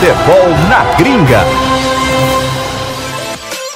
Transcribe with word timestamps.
Futebol 0.00 0.50
na 0.68 0.84
Gringa. 0.98 1.40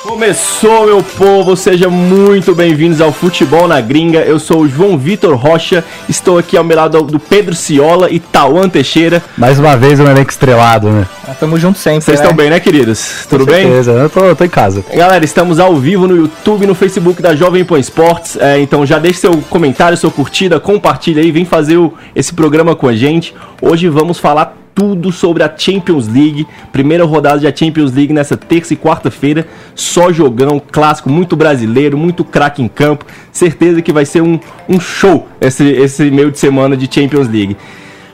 Começou, 0.03 0.85
meu 0.87 1.03
povo, 1.03 1.57
sejam 1.57 1.91
muito 1.91 2.55
bem-vindos 2.55 3.01
ao 3.01 3.11
Futebol 3.11 3.67
na 3.67 3.81
Gringa. 3.81 4.19
Eu 4.19 4.39
sou 4.39 4.61
o 4.63 4.69
João 4.69 4.99
Vitor 4.99 5.35
Rocha, 5.35 5.83
estou 6.11 6.37
aqui 6.37 6.59
ao 6.59 6.65
meu 6.65 6.77
lado 6.77 7.03
do 7.05 7.19
Pedro 7.19 7.55
Ciola 7.55 8.11
e 8.11 8.19
Tauan 8.21 8.69
Teixeira. 8.69 9.23
Mais 9.39 9.59
uma 9.59 9.77
vez 9.79 9.99
um 9.99 10.05
elenco 10.07 10.31
estrelado, 10.31 10.91
né? 10.91 11.07
Ah, 11.27 11.33
Tamo 11.33 11.59
junto 11.59 11.79
sempre. 11.79 12.03
Vocês 12.03 12.19
né? 12.21 12.25
estão 12.27 12.37
bem, 12.37 12.51
né, 12.51 12.61
queridos? 12.61 13.25
Tudo 13.29 13.47
Com 13.47 13.53
bem? 13.53 13.63
certeza, 13.67 13.93
eu 13.93 14.11
tô, 14.11 14.21
eu 14.27 14.37
tô 14.37 14.45
em 14.45 14.49
casa. 14.49 14.85
Galera, 14.95 15.25
estamos 15.25 15.59
ao 15.59 15.75
vivo 15.77 16.07
no 16.07 16.15
YouTube, 16.17 16.67
no 16.67 16.75
Facebook 16.75 17.23
da 17.23 17.35
Jovem 17.35 17.65
Pan 17.65 17.79
Esportes. 17.79 18.37
É, 18.39 18.61
então 18.61 18.85
já 18.85 18.99
deixe 18.99 19.21
seu 19.21 19.39
comentário, 19.49 19.97
sua 19.97 20.11
curtida, 20.11 20.61
compartilha 20.61 21.23
aí, 21.23 21.31
vem 21.33 21.47
fazer 21.47 21.79
o- 21.79 21.95
esse 22.15 22.35
programa 22.35 22.77
com 22.77 22.87
a 22.89 22.95
gente. 22.95 23.35
Hoje 23.63 23.89
vamos 23.89 24.19
falar 24.19 24.57
tudo 24.75 25.13
sobre 25.13 25.43
a 25.43 25.55
Champions 25.57 26.07
League, 26.07 26.47
primeira 26.73 27.05
rodada 27.05 27.41
da 27.41 27.55
Champions 27.55 27.93
League 27.93 28.13
nessa 28.13 28.37
terça 28.37 28.75
e 28.75 28.77
quarta-feira. 28.77 29.47
Só 29.75 30.13
jogão, 30.13 30.61
clássico, 30.61 31.11
muito 31.11 31.37
brasileiro, 31.37 31.99
muito 31.99 32.25
craque 32.25 32.63
em 32.63 32.69
campo. 32.69 33.05
Certeza 33.33 33.83
que 33.83 33.93
vai 33.93 34.05
ser 34.05 34.23
um, 34.23 34.39
um 34.69 34.81
show 34.81 35.29
esse, 35.41 35.65
esse 35.65 36.11
meio 36.11 36.31
de 36.31 36.39
semana 36.39 36.77
de 36.77 36.93
Champions 36.93 37.29
League. 37.29 37.57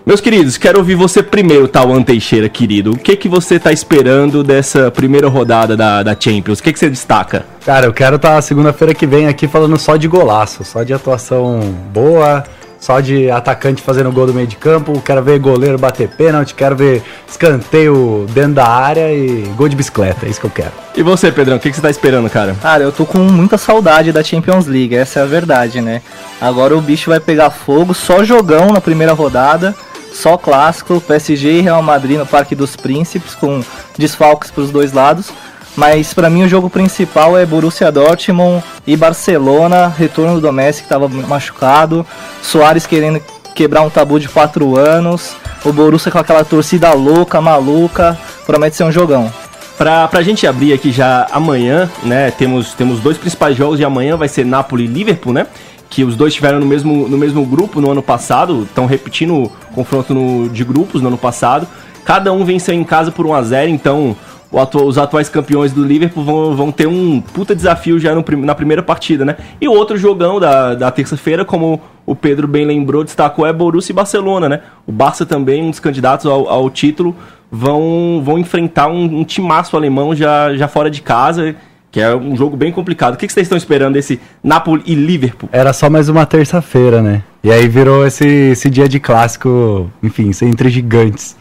Meus 0.07 0.21
queridos, 0.21 0.57
quero 0.57 0.79
ouvir 0.79 0.95
você 0.95 1.21
primeiro, 1.21 1.67
Tauan 1.67 2.01
Teixeira, 2.01 2.49
querido. 2.49 2.93
O 2.93 2.97
que 2.97 3.17
que 3.17 3.29
você 3.29 3.59
tá 3.59 3.73
esperando 3.73 4.45
dessa 4.45 4.89
primeira 4.89 5.27
rodada 5.27 5.77
da, 5.77 6.01
da 6.05 6.17
Champions? 6.19 6.61
O 6.61 6.63
que 6.63 6.73
que 6.73 6.79
você 6.79 6.89
destaca? 6.89 7.45
Cara, 7.65 7.87
eu 7.87 7.93
quero 7.93 8.15
estar 8.15 8.41
segunda-feira 8.41 8.95
que 8.95 9.05
vem 9.05 9.27
aqui 9.27 9.49
falando 9.49 9.77
só 9.77 9.97
de 9.97 10.07
golaço, 10.07 10.63
só 10.63 10.85
de 10.85 10.95
atuação 10.95 11.59
boa, 11.93 12.45
só 12.79 13.01
de 13.01 13.31
atacante 13.31 13.83
fazendo 13.83 14.13
gol 14.13 14.27
do 14.27 14.35
meio 14.35 14.47
de 14.47 14.57
campo. 14.57 15.01
Quero 15.01 15.23
ver 15.23 15.39
goleiro 15.39 15.79
bater 15.79 16.09
pênalti, 16.09 16.55
quero 16.55 16.77
ver 16.77 17.03
escanteio 17.29 18.27
dentro 18.31 18.55
da 18.55 18.67
área 18.67 19.13
e 19.13 19.43
gol 19.57 19.69
de 19.69 19.77
bicicleta. 19.77 20.27
É 20.27 20.29
isso 20.29 20.41
que 20.41 20.47
eu 20.47 20.51
quero. 20.51 20.73
E 20.97 21.03
você, 21.03 21.31
Pedrão, 21.31 21.57
o 21.57 21.61
que 21.61 21.71
que 21.71 21.77
você 21.77 21.83
tá 21.83 21.91
esperando, 21.91 22.29
cara? 22.31 22.57
Cara, 22.61 22.83
eu 22.83 22.93
tô 22.93 23.05
com 23.05 23.19
muita 23.19 23.59
saudade 23.59 24.13
da 24.13 24.23
Champions 24.23 24.67
League, 24.67 24.95
essa 24.95 25.21
é 25.21 25.23
a 25.23 25.27
verdade, 25.27 25.81
né? 25.81 26.03
Agora 26.41 26.77
o 26.77 26.81
bicho 26.81 27.11
vai 27.11 27.21
pegar 27.21 27.51
fogo, 27.51 27.95
só 27.95 28.25
jogão 28.25 28.73
na 28.73 28.81
primeira 28.81 29.13
rodada, 29.13 29.75
só 30.13 30.37
clássico, 30.37 31.01
PSG 31.01 31.59
e 31.59 31.61
Real 31.61 31.83
Madrid 31.83 32.19
no 32.19 32.27
Parque 32.27 32.55
dos 32.55 32.77
Príncipes, 32.77 33.35
com 33.35 33.63
desfalques 33.99 34.51
pros 34.51 34.71
dois 34.71 34.93
lados. 34.93 35.31
Mas 35.77 36.15
pra 36.15 36.31
mim 36.31 36.43
o 36.45 36.49
jogo 36.49 36.71
principal 36.71 37.37
é 37.37 37.45
Borussia 37.45 37.93
Dortmund 37.93 38.65
e 38.87 38.97
Barcelona, 38.97 39.89
retorno 39.89 40.41
do 40.41 40.51
Messi 40.53 40.83
que 40.83 40.89
tava 40.89 41.07
machucado, 41.09 42.07
Soares 42.43 42.87
querendo 42.87 43.21
quebrar 43.55 43.83
um 43.83 43.91
tabu 43.91 44.19
de 44.19 44.29
4 44.29 44.77
anos, 44.77 45.35
o 45.65 45.73
Borussia 45.73 46.11
com 46.11 46.19
aquela 46.19 46.45
torcida 46.45 46.93
louca, 46.95 47.41
maluca, 47.41 48.19
promete 48.47 48.77
ser 48.77 48.85
um 48.85 48.93
jogão. 48.93 49.31
Pra, 49.77 50.09
pra 50.09 50.23
gente 50.23 50.47
abrir 50.47 50.73
aqui 50.73 50.91
já 50.91 51.27
amanhã, 51.31 51.91
né? 52.03 52.31
Temos, 52.31 52.73
temos 52.73 53.01
dois 53.01 53.19
principais 53.19 53.55
jogos 53.55 53.77
de 53.77 53.85
amanhã, 53.85 54.17
vai 54.17 54.29
ser 54.29 54.45
Napoli 54.47 54.85
e 54.85 54.87
Liverpool, 54.87 55.35
né? 55.35 55.47
Que 55.91 56.03
os 56.03 56.17
dois 56.17 56.33
estiveram 56.33 56.59
no 56.59 56.65
mesmo, 56.67 57.07
no 57.07 57.19
mesmo 57.19 57.45
grupo 57.45 57.79
no 57.81 57.91
ano 57.91 58.03
passado, 58.03 58.63
estão 58.63 58.87
repetindo 58.87 59.35
o 59.35 59.53
confronto 59.75 60.15
no- 60.15 60.49
de 60.49 60.65
grupos 60.65 61.03
no 61.03 61.09
ano 61.09 61.19
passado. 61.19 61.69
Cada 62.07 62.33
um 62.33 62.43
venceu 62.45 62.75
em 62.75 62.85
casa 62.85 63.13
por 63.13 63.27
1 63.27 63.35
a 63.35 63.43
0 63.43 63.71
então 63.71 64.17
atu- 64.59 64.85
os 64.85 64.97
atuais 64.99 65.29
campeões 65.29 65.73
do 65.73 65.85
Liverpool 65.85 66.25
vão, 66.25 66.57
vão 66.57 66.73
ter 66.73 66.87
um 66.87 67.21
puta 67.21 67.55
desafio 67.55 67.99
já 67.99 68.15
no 68.15 68.23
prim- 68.23 68.45
na 68.45 68.55
primeira 68.55 68.83
partida, 68.83 69.25
né? 69.25 69.37
E 69.61 69.69
o 69.69 69.73
outro 69.73 69.97
jogão 69.97 70.39
da, 70.41 70.75
da 70.75 70.91
terça-feira, 70.91 71.45
como 71.45 71.81
o 72.05 72.15
Pedro 72.15 72.47
bem 72.49 72.65
lembrou, 72.65 73.05
destacou, 73.05 73.47
é 73.47 73.53
Borussia 73.53 73.93
e 73.93 73.97
Barcelona, 73.97 74.49
né? 74.49 74.61
O 74.87 74.93
Barça 74.93 75.27
também, 75.27 75.63
um 75.63 75.71
dos 75.71 75.81
candidatos 75.81 76.27
ao, 76.27 76.49
ao 76.49 76.71
título, 76.71 77.15
vão, 77.51 78.23
vão 78.25 78.39
enfrentar 78.39 78.89
um, 78.89 79.21
um 79.21 79.25
timaço 79.25 79.77
alemão 79.77 80.15
já, 80.15 80.55
já 80.55 80.69
fora 80.69 80.91
de 80.91 81.03
casa, 81.03 81.55
que 81.91 82.01
é 82.01 82.15
um 82.15 82.37
jogo 82.37 82.57
bem 82.57 82.71
complicado. 82.73 83.15
O 83.15 83.17
que, 83.17 83.27
que 83.27 83.33
vocês 83.33 83.45
estão 83.47 83.57
esperando 83.57 83.95
desse 83.95 84.21
Napoli 84.43 84.83
e 84.87 84.95
Liverpool? 84.95 85.49
Era 85.53 85.73
só 85.73 85.89
mais 85.89 86.09
uma 86.09 86.27
terça-feira, 86.27 87.01
né? 87.03 87.23
E 87.43 87.51
aí 87.51 87.67
virou 87.69 88.07
esse, 88.07 88.27
esse 88.27 88.69
dia 88.69 88.89
de 88.89 89.01
clássico, 89.01 89.91
enfim, 90.03 90.31
entre 90.43 90.69
gigantes. 90.69 91.37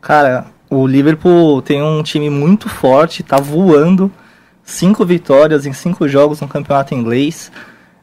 Cara, 0.00 0.46
o 0.70 0.86
Liverpool 0.86 1.62
tem 1.62 1.82
um 1.82 2.02
time 2.02 2.28
muito 2.28 2.68
forte, 2.68 3.22
tá 3.22 3.36
voando. 3.36 4.10
Cinco 4.62 5.04
vitórias 5.04 5.64
em 5.64 5.72
cinco 5.72 6.06
jogos 6.06 6.40
no 6.40 6.48
campeonato 6.48 6.94
inglês. 6.94 7.50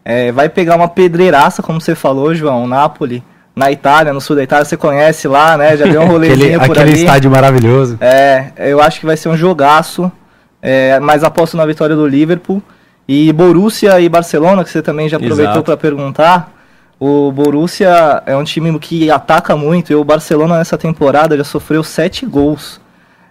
É, 0.03 0.31
vai 0.31 0.49
pegar 0.49 0.75
uma 0.75 0.87
pedreiraça, 0.87 1.61
como 1.61 1.79
você 1.79 1.93
falou, 1.95 2.33
João, 2.33 2.67
Napoli, 2.67 3.23
na 3.55 3.71
Itália, 3.71 4.11
no 4.11 4.19
sul 4.19 4.35
da 4.35 4.43
Itália, 4.43 4.65
você 4.65 4.75
conhece 4.75 5.27
lá, 5.27 5.57
né? 5.57 5.77
Já 5.77 5.85
deu 5.85 6.01
um 6.01 6.05
Aquele, 6.15 6.27
rolezinho 6.27 6.59
por 6.59 6.71
aquele 6.77 6.91
ali. 6.91 6.99
estádio 7.01 7.31
maravilhoso. 7.31 7.97
É, 8.01 8.51
eu 8.57 8.81
acho 8.81 8.99
que 8.99 9.05
vai 9.05 9.15
ser 9.15 9.29
um 9.29 9.37
jogaço, 9.37 10.11
é, 10.61 10.99
mas 10.99 11.23
aposto 11.23 11.55
na 11.55 11.65
vitória 11.65 11.95
do 11.95 12.07
Liverpool. 12.07 12.61
E 13.07 13.31
Borussia 13.31 13.99
e 13.99 14.09
Barcelona, 14.09 14.63
que 14.63 14.69
você 14.71 14.81
também 14.81 15.07
já 15.07 15.17
aproveitou 15.17 15.61
para 15.61 15.77
perguntar. 15.77 16.51
O 16.99 17.31
Borussia 17.31 18.23
é 18.25 18.35
um 18.35 18.43
time 18.43 18.77
que 18.79 19.11
ataca 19.11 19.55
muito 19.55 19.91
e 19.91 19.95
o 19.95 20.03
Barcelona 20.03 20.57
nessa 20.57 20.77
temporada 20.77 21.35
já 21.35 21.43
sofreu 21.43 21.83
sete 21.83 22.25
gols. 22.25 22.79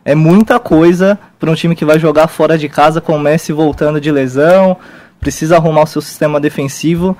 É 0.05 0.15
muita 0.15 0.61
coisa 0.61 1.19
para 1.39 1.51
um 1.51 1.55
time 1.55 1.75
que 1.75 1.85
vai 1.85 1.99
jogar 1.99 2.29
fora 2.29 2.59
de 2.59 2.69
casa 2.69 3.01
com 3.01 3.17
o 3.17 3.19
Messi 3.19 3.53
voltando 3.53 4.01
de 4.01 4.11
lesão, 4.11 4.77
precisa 5.19 5.57
arrumar 5.57 5.85
o 5.85 5.87
seu 5.87 6.03
sistema 6.03 6.39
defensivo. 6.39 7.17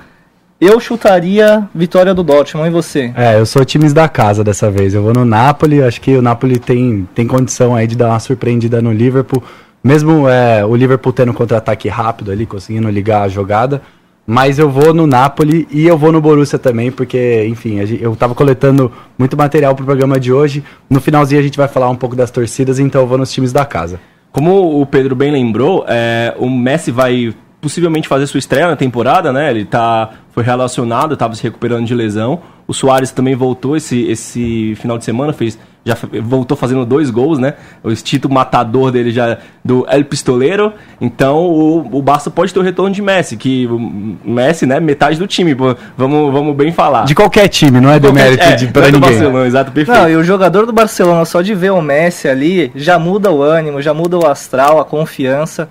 Eu 0.61 0.79
chutaria 0.79 1.67
vitória 1.73 2.13
do 2.13 2.23
Dortmund, 2.23 2.69
e 2.69 2.71
você? 2.71 3.11
É, 3.15 3.39
eu 3.39 3.45
sou 3.45 3.65
times 3.65 3.91
da 3.91 4.07
casa 4.07 4.43
dessa 4.43 4.69
vez. 4.69 4.93
Eu 4.93 5.01
vou 5.01 5.13
no 5.13 5.25
Napoli, 5.25 5.83
acho 5.83 5.99
que 5.99 6.15
o 6.15 6.21
Napoli 6.21 6.59
tem, 6.59 7.09
tem 7.13 7.27
condição 7.27 7.75
aí 7.75 7.87
de 7.87 7.95
dar 7.95 8.09
uma 8.09 8.19
surpreendida 8.19 8.81
no 8.81 8.93
Liverpool. 8.93 9.43
Mesmo 9.83 10.29
é, 10.29 10.63
o 10.63 10.75
Liverpool 10.75 11.11
tendo 11.11 11.31
um 11.31 11.35
contra-ataque 11.35 11.89
rápido 11.89 12.31
ali, 12.31 12.45
conseguindo 12.45 12.89
ligar 12.89 13.23
a 13.23 13.27
jogada. 13.27 13.81
Mas 14.27 14.57
eu 14.57 14.69
vou 14.69 14.93
no 14.93 15.05
Napoli 15.05 15.67
e 15.69 15.85
eu 15.85 15.97
vou 15.97 16.11
no 16.11 16.19
Borussia 16.19 16.57
também, 16.57 16.91
porque, 16.91 17.45
enfim, 17.47 17.77
eu 17.99 18.15
tava 18.15 18.33
coletando 18.33 18.91
muito 19.17 19.37
material 19.37 19.75
pro 19.75 19.85
programa 19.85 20.19
de 20.19 20.33
hoje. 20.33 20.63
No 20.89 20.99
finalzinho 20.99 21.39
a 21.39 21.43
gente 21.43 21.57
vai 21.57 21.67
falar 21.67 21.89
um 21.89 21.95
pouco 21.95 22.15
das 22.15 22.31
torcidas, 22.31 22.79
então 22.79 23.01
eu 23.01 23.07
vou 23.07 23.17
nos 23.17 23.31
times 23.31 23.53
da 23.53 23.65
casa. 23.65 23.99
Como 24.31 24.81
o 24.81 24.85
Pedro 24.85 25.15
bem 25.15 25.31
lembrou, 25.31 25.85
é, 25.87 26.33
o 26.37 26.49
Messi 26.49 26.91
vai 26.91 27.35
possivelmente 27.65 28.07
fazer 28.07 28.27
sua 28.27 28.37
estreia 28.37 28.67
na 28.67 28.75
temporada, 28.75 29.33
né? 29.33 29.49
Ele 29.49 29.65
tá, 29.65 30.11
foi 30.31 30.43
relacionado, 30.43 31.15
estava 31.15 31.33
se 31.33 31.41
recuperando 31.41 31.83
de 31.83 31.95
lesão. 31.95 32.39
O 32.67 32.75
Soares 32.75 33.09
também 33.09 33.33
voltou 33.33 33.75
esse, 33.75 34.03
esse 34.03 34.75
final 34.75 34.99
de 34.99 35.03
semana, 35.03 35.33
fez, 35.33 35.57
já 35.83 35.97
voltou 36.21 36.55
fazendo 36.55 36.85
dois 36.85 37.09
gols, 37.09 37.39
né? 37.39 37.55
O 37.83 37.89
instinto 37.89 38.29
matador 38.29 38.91
dele 38.91 39.09
já 39.09 39.39
do 39.63 39.83
El 39.89 40.05
Pistoleiro. 40.05 40.73
Então 41.01 41.37
o, 41.39 41.97
o 41.97 42.03
Barça 42.03 42.29
pode 42.29 42.53
ter 42.53 42.59
o 42.59 42.61
retorno 42.61 42.93
de 42.93 43.01
Messi, 43.01 43.35
que 43.35 43.65
o 43.65 43.79
Messi, 44.23 44.67
né? 44.67 44.79
Metade 44.79 45.17
do 45.17 45.25
time, 45.25 45.55
vamos, 45.55 46.31
vamos 46.31 46.55
bem 46.55 46.71
falar. 46.71 47.05
De 47.05 47.15
qualquer 47.15 47.47
time, 47.47 47.81
não 47.81 47.89
é 47.89 47.99
do 47.99 48.13
mérito 48.13 48.43
é, 48.43 48.55
de, 48.55 48.67
pra 48.67 48.83
é 48.85 48.91
do 48.91 48.99
ninguém. 48.99 49.09
Barcelona, 49.09 49.47
exato, 49.47 49.71
perfeito. 49.71 49.99
Não, 49.99 50.07
e 50.07 50.15
o 50.15 50.23
jogador 50.23 50.67
do 50.67 50.73
Barcelona, 50.73 51.25
só 51.25 51.41
de 51.41 51.55
ver 51.55 51.71
o 51.71 51.81
Messi 51.81 52.27
ali, 52.27 52.71
já 52.75 52.99
muda 52.99 53.31
o 53.31 53.41
ânimo, 53.41 53.81
já 53.81 53.91
muda 53.91 54.19
o 54.19 54.27
astral, 54.27 54.79
a 54.79 54.85
confiança. 54.85 55.67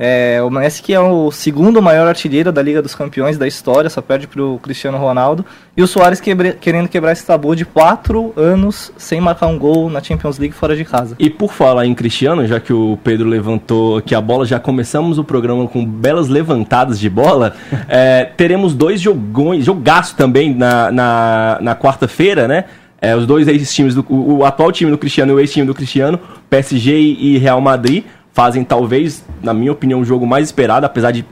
É, 0.00 0.40
o 0.44 0.48
Messi 0.48 0.80
que 0.80 0.94
é 0.94 1.00
o 1.00 1.28
segundo 1.32 1.82
maior 1.82 2.06
artilheiro 2.06 2.52
da 2.52 2.62
Liga 2.62 2.80
dos 2.80 2.94
Campeões 2.94 3.36
da 3.36 3.48
história, 3.48 3.90
só 3.90 4.00
perde 4.00 4.28
pro 4.28 4.60
Cristiano 4.62 4.96
Ronaldo. 4.96 5.44
E 5.76 5.82
o 5.82 5.88
Soares 5.88 6.20
quebre- 6.20 6.52
querendo 6.52 6.88
quebrar 6.88 7.10
esse 7.10 7.26
tabu 7.26 7.56
de 7.56 7.64
quatro 7.64 8.32
anos 8.36 8.92
sem 8.96 9.20
marcar 9.20 9.48
um 9.48 9.58
gol 9.58 9.90
na 9.90 10.00
Champions 10.00 10.38
League 10.38 10.54
fora 10.54 10.76
de 10.76 10.84
casa. 10.84 11.16
E 11.18 11.28
por 11.28 11.52
falar 11.52 11.84
em 11.84 11.94
Cristiano, 11.94 12.46
já 12.46 12.60
que 12.60 12.72
o 12.72 12.96
Pedro 13.02 13.28
levantou 13.28 13.96
aqui 13.96 14.14
a 14.14 14.20
bola, 14.20 14.46
já 14.46 14.60
começamos 14.60 15.18
o 15.18 15.24
programa 15.24 15.66
com 15.66 15.84
belas 15.84 16.28
levantadas 16.28 17.00
de 17.00 17.10
bola. 17.10 17.56
é, 17.88 18.24
teremos 18.36 18.74
dois 18.74 19.00
jogões, 19.00 19.64
jogaço 19.64 20.14
também 20.14 20.54
na, 20.54 20.92
na, 20.92 21.58
na 21.60 21.74
quarta-feira, 21.74 22.46
né? 22.46 22.66
É, 23.00 23.14
os 23.14 23.26
dois 23.26 23.46
ex-times, 23.46 23.96
o, 23.96 24.04
o 24.08 24.44
atual 24.44 24.72
time 24.72 24.90
do 24.90 24.98
Cristiano 24.98 25.32
e 25.32 25.34
o 25.36 25.40
ex-time 25.40 25.64
do 25.64 25.74
Cristiano, 25.74 26.18
PSG 26.50 26.98
e 26.98 27.38
Real 27.38 27.60
Madrid, 27.60 28.04
fazem 28.38 28.62
talvez, 28.62 29.24
na 29.42 29.52
minha 29.52 29.72
opinião, 29.72 29.98
o 29.98 30.04
jogo 30.04 30.24
mais 30.24 30.46
esperado, 30.46 30.86
apesar 30.86 31.10
de 31.10 31.24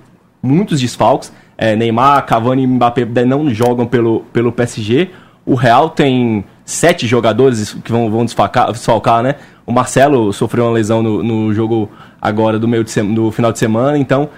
muitos 0.43 0.81
desfalques. 0.81 1.33
É, 1.57 1.77
Neymar, 1.77 2.27
Cavani 2.27 2.65
e 2.65 2.67
Mbappé 2.67 3.07
não 3.25 3.49
jogam 3.49 3.87
pelo, 3.87 4.25
pelo 4.33 4.51
PSG. 4.51 5.11
O 5.45 5.55
Real 5.55 5.89
tem 5.89 6.45
sete 6.65 7.07
jogadores 7.07 7.75
que 7.85 7.93
vão, 7.93 8.11
vão 8.11 8.25
desfalcar, 8.25 8.73
desfalcar, 8.73 9.23
né? 9.23 9.37
O 9.65 9.71
Marcelo 9.71 10.33
sofreu 10.33 10.65
uma 10.65 10.73
lesão 10.73 11.01
no, 11.01 11.23
no 11.23 11.55
jogo 11.55 11.89
agora 12.21 12.59
do 12.59 12.67
meio 12.67 12.83
de 12.83 12.91
sema- 12.91 13.15
do 13.15 13.31
final 13.31 13.53
de 13.53 13.61
semana, 13.61 13.97
então 13.97 14.29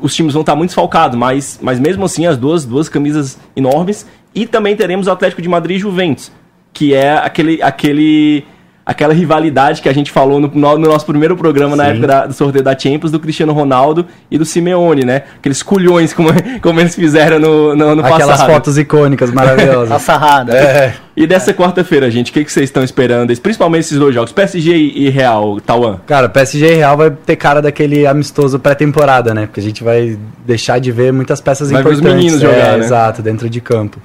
os 0.00 0.14
times 0.14 0.32
vão 0.32 0.42
estar 0.42 0.54
muito 0.54 0.68
desfalcados, 0.68 1.18
mas, 1.18 1.58
mas 1.60 1.80
mesmo 1.80 2.04
assim 2.04 2.24
as 2.26 2.36
duas, 2.36 2.64
duas 2.64 2.88
camisas 2.88 3.36
enormes. 3.56 4.06
E 4.32 4.46
também 4.46 4.76
teremos 4.76 5.08
o 5.08 5.10
Atlético 5.10 5.42
de 5.42 5.48
Madrid 5.48 5.76
e 5.76 5.80
Juventus, 5.80 6.30
que 6.72 6.94
é 6.94 7.14
aquele, 7.16 7.60
aquele, 7.60 8.44
aquela 8.84 9.14
rivalidade 9.14 9.80
que 9.80 9.88
a 9.88 9.92
gente 9.92 10.10
falou 10.10 10.40
no, 10.40 10.48
no- 10.48 10.78
no 10.78 10.88
nosso 10.88 11.06
primeiro 11.06 11.36
programa 11.36 11.76
na 11.76 11.84
Sim. 11.84 11.90
época 11.92 12.06
da- 12.06 12.26
do 12.26 12.32
sorteio 12.34 12.64
da 12.64 12.76
Champions, 12.78 13.10
do 13.12 13.20
Cristiano 13.20 13.52
Ronaldo 13.52 14.06
e 14.30 14.36
do 14.36 14.44
Simeone, 14.44 15.04
né? 15.04 15.22
Aqueles 15.38 15.62
culhões 15.62 16.12
como, 16.12 16.28
como 16.60 16.80
eles 16.80 16.94
fizeram 16.94 17.38
no, 17.38 17.76
no 17.76 17.84
ano 17.88 18.00
Aquelas 18.04 18.26
passado. 18.38 18.50
fotos 18.52 18.76
icônicas 18.78 19.30
A 19.30 19.34
maravilhosas. 19.34 20.02
sarrada. 20.02 20.56
é. 20.56 20.94
E 21.14 21.26
dessa 21.26 21.52
quarta-feira, 21.52 22.10
gente, 22.10 22.30
o 22.30 22.32
que, 22.34 22.42
que 22.42 22.50
vocês 22.50 22.64
estão 22.64 22.82
esperando? 22.82 23.38
Principalmente 23.38 23.82
esses 23.84 23.98
dois 23.98 24.14
jogos, 24.14 24.32
PSG 24.32 24.74
e, 24.74 25.10
Real, 25.10 25.60
Tauan. 25.60 26.00
Cara, 26.06 26.26
PSG 26.28 26.72
e 26.72 26.76
Real 26.76 26.96
vai 26.96 27.10
ter 27.10 27.36
cara 27.36 27.60
daquele 27.60 28.06
amistoso 28.06 28.58
pré-temporada, 28.58 29.34
né? 29.34 29.44
Porque 29.46 29.60
a 29.60 29.62
gente 29.62 29.84
vai 29.84 30.18
deixar 30.46 30.78
de 30.80 30.90
ver 30.90 31.12
muitas 31.12 31.38
peças 31.38 31.70
Vai 31.70 31.82
ver 31.82 31.90
os 31.90 31.98
importantes. 31.98 32.24
meninos 32.24 32.42
é, 32.42 32.46
jogar, 32.46 32.78
né? 32.78 32.84
Exato, 32.84 33.20
dentro 33.20 33.50
de 33.50 33.60
campo. 33.60 34.00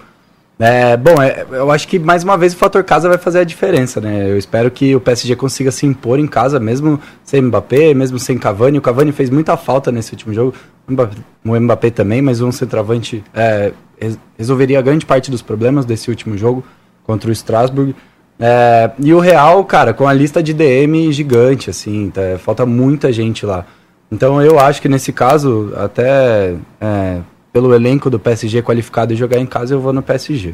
É, 0.59 0.97
bom, 0.97 1.21
é, 1.21 1.45
eu 1.51 1.69
acho 1.69 1.87
que 1.87 1.99
mais 1.99 2.23
uma 2.23 2.35
vez 2.35 2.53
o 2.53 2.57
fator 2.57 2.83
casa 2.83 3.07
vai 3.07 3.19
fazer 3.19 3.39
a 3.39 3.43
diferença, 3.43 4.01
né? 4.01 4.27
Eu 4.27 4.37
espero 4.39 4.71
que 4.71 4.95
o 4.95 4.99
PSG 4.99 5.35
consiga 5.35 5.69
se 5.71 5.85
impor 5.85 6.17
em 6.19 6.25
casa, 6.25 6.59
mesmo 6.59 6.99
sem 7.23 7.41
Mbappé, 7.43 7.93
mesmo 7.93 8.17
sem 8.17 8.39
Cavani. 8.39 8.79
O 8.79 8.81
Cavani 8.81 9.11
fez 9.11 9.29
muita 9.29 9.55
falta 9.55 9.91
nesse 9.91 10.13
último 10.13 10.33
jogo, 10.33 10.55
o 11.45 11.55
Mbappé, 11.59 11.91
também, 11.91 12.23
mas 12.23 12.41
um 12.41 12.51
centroavante 12.51 13.23
é, 13.35 13.71
res- 13.99 14.17
resolveria 14.35 14.81
grande 14.81 15.05
parte 15.05 15.29
dos 15.29 15.43
problemas 15.43 15.85
desse 15.85 16.09
último 16.09 16.35
jogo 16.35 16.63
contra 17.03 17.29
o 17.29 17.33
Strasbourg. 17.33 17.95
É, 18.39 18.89
e 18.99 19.13
o 19.13 19.19
Real, 19.19 19.63
cara, 19.63 19.93
com 19.93 20.07
a 20.07 20.13
lista 20.13 20.41
de 20.41 20.53
DM 20.53 21.11
gigante, 21.13 21.69
assim, 21.69 22.09
tá- 22.09 22.39
falta 22.39 22.65
muita 22.65 23.13
gente 23.13 23.45
lá. 23.45 23.63
Então 24.11 24.41
eu 24.41 24.57
acho 24.57 24.81
que 24.81 24.89
nesse 24.89 25.13
caso, 25.13 25.71
até 25.77 26.55
é, 26.81 27.17
pelo 27.57 27.73
elenco 27.73 28.07
do 28.07 28.19
PSG 28.19 28.61
qualificado 28.61 29.13
e 29.13 29.15
jogar 29.15 29.39
em 29.39 29.45
casa, 29.47 29.73
eu 29.73 29.81
vou 29.81 29.91
no 29.91 30.03
PSG. 30.03 30.53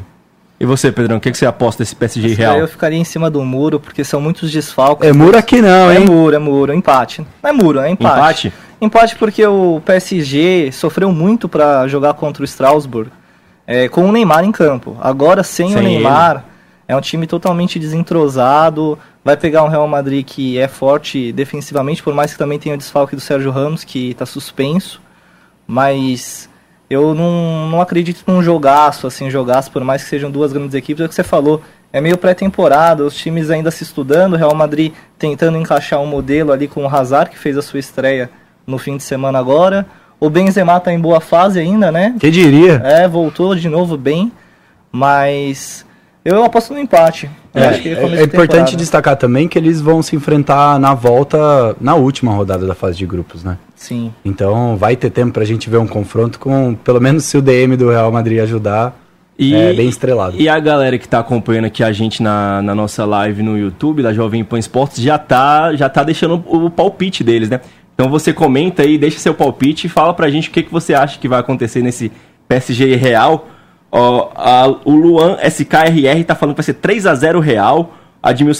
E 0.58 0.64
você, 0.64 0.90
Pedrão, 0.90 1.18
o 1.18 1.20
que, 1.20 1.30
que 1.30 1.36
você 1.36 1.44
aposta 1.44 1.82
desse 1.82 1.94
PSG 1.94 2.28
Esse 2.28 2.36
Real? 2.36 2.56
Eu 2.56 2.66
ficaria 2.66 2.98
em 2.98 3.04
cima 3.04 3.28
do 3.28 3.44
muro, 3.44 3.78
porque 3.78 4.02
são 4.02 4.22
muitos 4.22 4.50
desfalques. 4.50 5.06
É 5.06 5.12
muro 5.12 5.36
aqui 5.36 5.60
não, 5.60 5.90
É 5.90 5.98
hein? 5.98 6.06
muro, 6.06 6.34
é 6.34 6.38
muro, 6.38 6.72
é 6.72 6.74
empate. 6.74 7.20
Não 7.42 7.50
é 7.50 7.52
muro, 7.52 7.78
é 7.78 7.90
empate. 7.90 8.48
Empate? 8.48 8.52
Empate 8.80 9.16
porque 9.16 9.46
o 9.46 9.82
PSG 9.84 10.72
sofreu 10.72 11.12
muito 11.12 11.46
pra 11.46 11.86
jogar 11.88 12.14
contra 12.14 12.40
o 12.40 12.44
Strasbourg 12.46 13.10
é, 13.66 13.86
com 13.86 14.08
o 14.08 14.10
Neymar 14.12 14.42
em 14.42 14.52
campo. 14.52 14.96
Agora, 14.98 15.42
sem, 15.42 15.68
Sem 15.68 15.76
o 15.76 15.82
Neymar, 15.82 16.42
é 16.88 16.96
um 16.96 17.02
time 17.02 17.26
totalmente 17.26 17.78
desentrosado. 17.78 18.98
Vai 19.22 19.36
pegar 19.36 19.62
um 19.62 19.68
Real 19.68 19.86
Madrid 19.86 20.24
que 20.24 20.58
é 20.58 20.68
forte 20.68 21.32
defensivamente, 21.32 22.02
por 22.02 22.14
mais 22.14 22.32
que 22.32 22.38
também 22.38 22.58
tenha 22.58 22.74
o 22.74 22.78
desfalque 22.78 23.14
do 23.14 23.20
Sérgio 23.20 23.50
Ramos, 23.50 23.84
que 23.84 24.12
está 24.12 24.24
suspenso. 24.24 25.02
Mas 25.66 26.48
eu 26.94 27.14
não, 27.14 27.68
não 27.68 27.80
acredito 27.80 28.22
num 28.26 28.42
jogaço, 28.42 29.06
assim, 29.06 29.30
jogaço, 29.30 29.70
por 29.70 29.82
mais 29.84 30.02
que 30.02 30.08
sejam 30.08 30.30
duas 30.30 30.52
grandes 30.52 30.74
equipes. 30.74 31.02
É 31.02 31.06
o 31.06 31.08
que 31.08 31.14
você 31.14 31.22
falou, 31.22 31.62
é 31.92 32.00
meio 32.00 32.16
pré-temporada, 32.16 33.04
os 33.04 33.14
times 33.14 33.50
ainda 33.50 33.70
se 33.70 33.82
estudando, 33.82 34.34
o 34.34 34.36
Real 34.36 34.54
Madrid 34.54 34.92
tentando 35.18 35.58
encaixar 35.58 36.00
um 36.00 36.06
modelo 36.06 36.52
ali 36.52 36.66
com 36.66 36.84
o 36.84 36.88
Hazard, 36.88 37.30
que 37.30 37.38
fez 37.38 37.56
a 37.56 37.62
sua 37.62 37.78
estreia 37.78 38.30
no 38.66 38.78
fim 38.78 38.96
de 38.96 39.02
semana 39.02 39.38
agora. 39.38 39.86
O 40.18 40.30
Benzema 40.30 40.80
tá 40.80 40.92
em 40.92 40.98
boa 40.98 41.20
fase 41.20 41.60
ainda, 41.60 41.92
né? 41.92 42.14
Que 42.18 42.30
diria? 42.30 42.80
É, 42.84 43.06
voltou 43.06 43.54
de 43.54 43.68
novo 43.68 43.96
bem, 43.96 44.32
mas 44.90 45.84
eu 46.24 46.42
aposto 46.44 46.72
no 46.72 46.80
empate. 46.80 47.28
É, 47.54 47.66
acho 47.68 47.82
que 47.82 47.88
é- 47.88 47.92
é 47.92 47.96
importante 48.22 48.30
temporada. 48.30 48.76
destacar 48.76 49.16
também 49.16 49.46
que 49.46 49.56
eles 49.56 49.80
vão 49.80 50.02
se 50.02 50.16
enfrentar 50.16 50.78
na 50.80 50.92
volta, 50.94 51.76
na 51.80 51.94
última 51.94 52.32
rodada 52.32 52.66
da 52.66 52.74
fase 52.74 52.96
de 52.98 53.06
grupos, 53.06 53.44
né? 53.44 53.56
Sim. 53.76 54.12
Então 54.24 54.76
vai 54.76 54.96
ter 54.96 55.10
tempo 55.10 55.32
pra 55.32 55.44
gente 55.44 55.70
ver 55.70 55.76
um 55.78 55.86
confronto 55.86 56.38
com, 56.38 56.74
pelo 56.74 57.00
menos 57.00 57.24
se 57.24 57.36
o 57.36 57.42
DM 57.42 57.76
do 57.76 57.90
Real 57.90 58.10
Madrid 58.10 58.40
ajudar, 58.40 58.96
E, 59.38 59.54
é 59.54 59.72
bem 59.72 59.88
estrelado. 59.88 60.36
E 60.38 60.48
a 60.48 60.58
galera 60.60 60.96
que 60.98 61.08
tá 61.08 61.18
acompanhando 61.18 61.64
aqui 61.66 61.82
a 61.82 61.90
gente 61.92 62.22
na, 62.22 62.62
na 62.62 62.74
nossa 62.74 63.04
live 63.04 63.42
no 63.42 63.58
YouTube 63.58 64.02
da 64.02 64.12
Jovem 64.12 64.44
Pan 64.44 64.58
Esportes 64.58 65.02
já 65.02 65.18
tá, 65.18 65.74
já 65.74 65.88
tá 65.88 66.02
deixando 66.04 66.42
o, 66.46 66.66
o 66.66 66.70
palpite 66.70 67.22
deles, 67.24 67.50
né? 67.50 67.60
Então 67.94 68.08
você 68.08 68.32
comenta 68.32 68.82
aí, 68.82 68.96
deixa 68.98 69.18
seu 69.18 69.34
palpite 69.34 69.86
e 69.86 69.90
fala 69.90 70.12
pra 70.14 70.28
gente 70.30 70.48
o 70.48 70.52
que, 70.52 70.62
que 70.62 70.72
você 70.72 70.94
acha 70.94 71.18
que 71.18 71.28
vai 71.28 71.38
acontecer 71.40 71.82
nesse 71.82 72.10
PSG 72.48 72.92
e 72.92 72.96
Real. 72.96 73.48
Ó, 73.96 74.30
a- 74.34 74.74
o 74.84 74.90
Luan 74.90 75.36
SKRR 75.40 76.24
tá 76.26 76.34
falando 76.34 76.54
que 76.56 76.60
vai 76.62 76.64
ser 76.64 76.74
3 76.74 77.06
a 77.06 77.14
0 77.14 77.38
Real. 77.38 77.94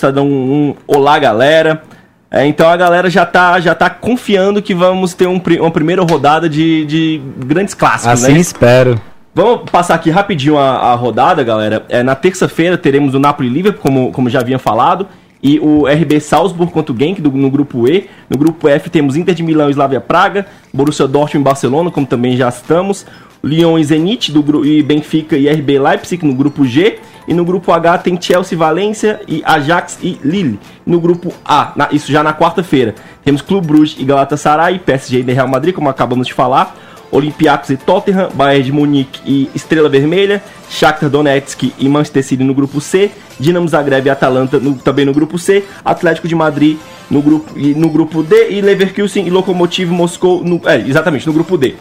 Tá 0.00 0.10
dando 0.12 0.31
um, 0.31 0.75
olá, 0.86 1.19
galera. 1.19 1.82
É, 2.31 2.46
então 2.46 2.69
a 2.69 2.76
galera 2.76 3.08
já 3.10 3.25
tá, 3.26 3.58
já 3.58 3.75
tá 3.75 3.88
confiando 3.90 4.60
que 4.62 4.75
vamos 4.75 5.14
ter 5.14 5.26
um 5.26 5.40
uma 5.60 5.70
primeira 5.70 6.02
rodada 6.02 6.48
de, 6.48 6.84
de 6.84 7.20
grandes 7.38 7.75
clássicos, 7.75 8.22
Assim 8.25 8.34
né? 8.34 8.38
espero. 8.40 9.00
Vamos 9.34 9.69
passar 9.70 9.94
aqui 9.96 10.10
rapidinho 10.10 10.56
a, 10.58 10.92
a 10.92 10.94
rodada, 10.94 11.42
galera. 11.42 11.84
É, 11.88 12.02
na 12.02 12.14
terça-feira 12.14 12.76
teremos 12.78 13.14
o 13.14 13.19
Napoli 13.19 13.48
Liverpool, 13.48 13.82
como, 13.82 14.12
como 14.12 14.28
já 14.31 14.40
havia 14.40 14.58
falado, 14.58 15.08
e 15.42 15.58
o 15.58 15.86
RB 15.86 16.20
Salzburg 16.20 16.72
contra 16.72 16.92
o 16.92 16.96
Genk 16.98 17.20
do- 17.20 17.31
no 17.32 17.50
grupo 17.50 17.88
E. 17.88 18.08
No 18.31 18.36
grupo 18.38 18.69
F 18.69 18.90
temos 18.90 19.16
Inter 19.16 19.34
de 19.34 19.42
Milão 19.42 19.69
e 19.69 19.72
Slavia 19.72 20.00
Praga, 20.00 20.46
Borussia 20.72 21.06
Dortmund 21.08 21.42
e 21.42 21.44
Barcelona, 21.44 21.90
como 21.90 22.06
também 22.06 22.36
já 22.36 22.50
citamos, 22.50 23.06
Lyon 23.44 23.79
e 23.79 23.85
Zenit 23.85 24.32
do, 24.32 24.65
e 24.65 24.82
Benfica 24.82 25.36
e 25.36 25.48
RB 25.48 25.79
Leipzig 25.79 26.24
no 26.27 26.34
grupo 26.34 26.65
G. 26.65 26.98
E 27.27 27.32
no 27.32 27.44
grupo 27.44 27.72
H 27.72 27.98
tem 27.98 28.20
Chelsea, 28.20 28.56
Valência 28.58 29.20
e 29.27 29.43
Ajax 29.46 29.98
e 30.03 30.19
Lille. 30.22 30.58
No 30.84 31.01
grupo 31.01 31.32
A, 31.44 31.72
na- 31.74 31.89
isso 31.91 32.13
já 32.13 32.22
na 32.22 32.34
quarta-feira, 32.34 32.94
temos 33.24 33.41
Clube 33.41 33.67
Bruges 33.67 33.96
e 33.98 34.05
Galatasaray, 34.05 34.79
PSG 34.79 35.20
e 35.27 35.32
Real 35.32 35.48
Madrid, 35.48 35.74
como 35.74 35.89
acabamos 35.89 36.27
de 36.27 36.34
falar. 36.34 36.77
Olympiacos 37.10 37.70
e 37.70 37.77
Tottenham, 37.77 38.29
Bayern 38.34 38.65
de 38.65 38.72
Munique 38.72 39.20
e 39.24 39.48
Estrela 39.55 39.89
Vermelha, 39.89 40.43
Shakhtar 40.69 41.08
Donetsk 41.08 41.72
e 41.79 41.89
Manchester 41.89 42.24
City 42.24 42.43
no 42.43 42.53
grupo 42.53 42.81
C, 42.81 43.10
Dinamo 43.39 43.69
Zagreb 43.69 44.06
e 44.06 44.10
Atalanta 44.10 44.58
no- 44.58 44.74
também 44.74 45.05
no 45.06 45.13
grupo 45.15 45.39
C, 45.39 45.65
Atlético 45.84 46.27
de 46.27 46.34
Madrid 46.34 46.77
no 47.08 47.22
grupo, 47.22 47.53
no 47.56 47.89
grupo 47.89 48.22
D 48.22 48.51
e 48.51 48.60
Leverkusen 48.60 49.27
e 49.27 49.31
Lokomotiv 49.31 49.91
Moscou 49.93 50.43
no, 50.44 50.60
é, 50.69 50.77
exatamente, 50.81 51.24
no 51.27 51.32
grupo 51.32 51.56
D. 51.56 51.74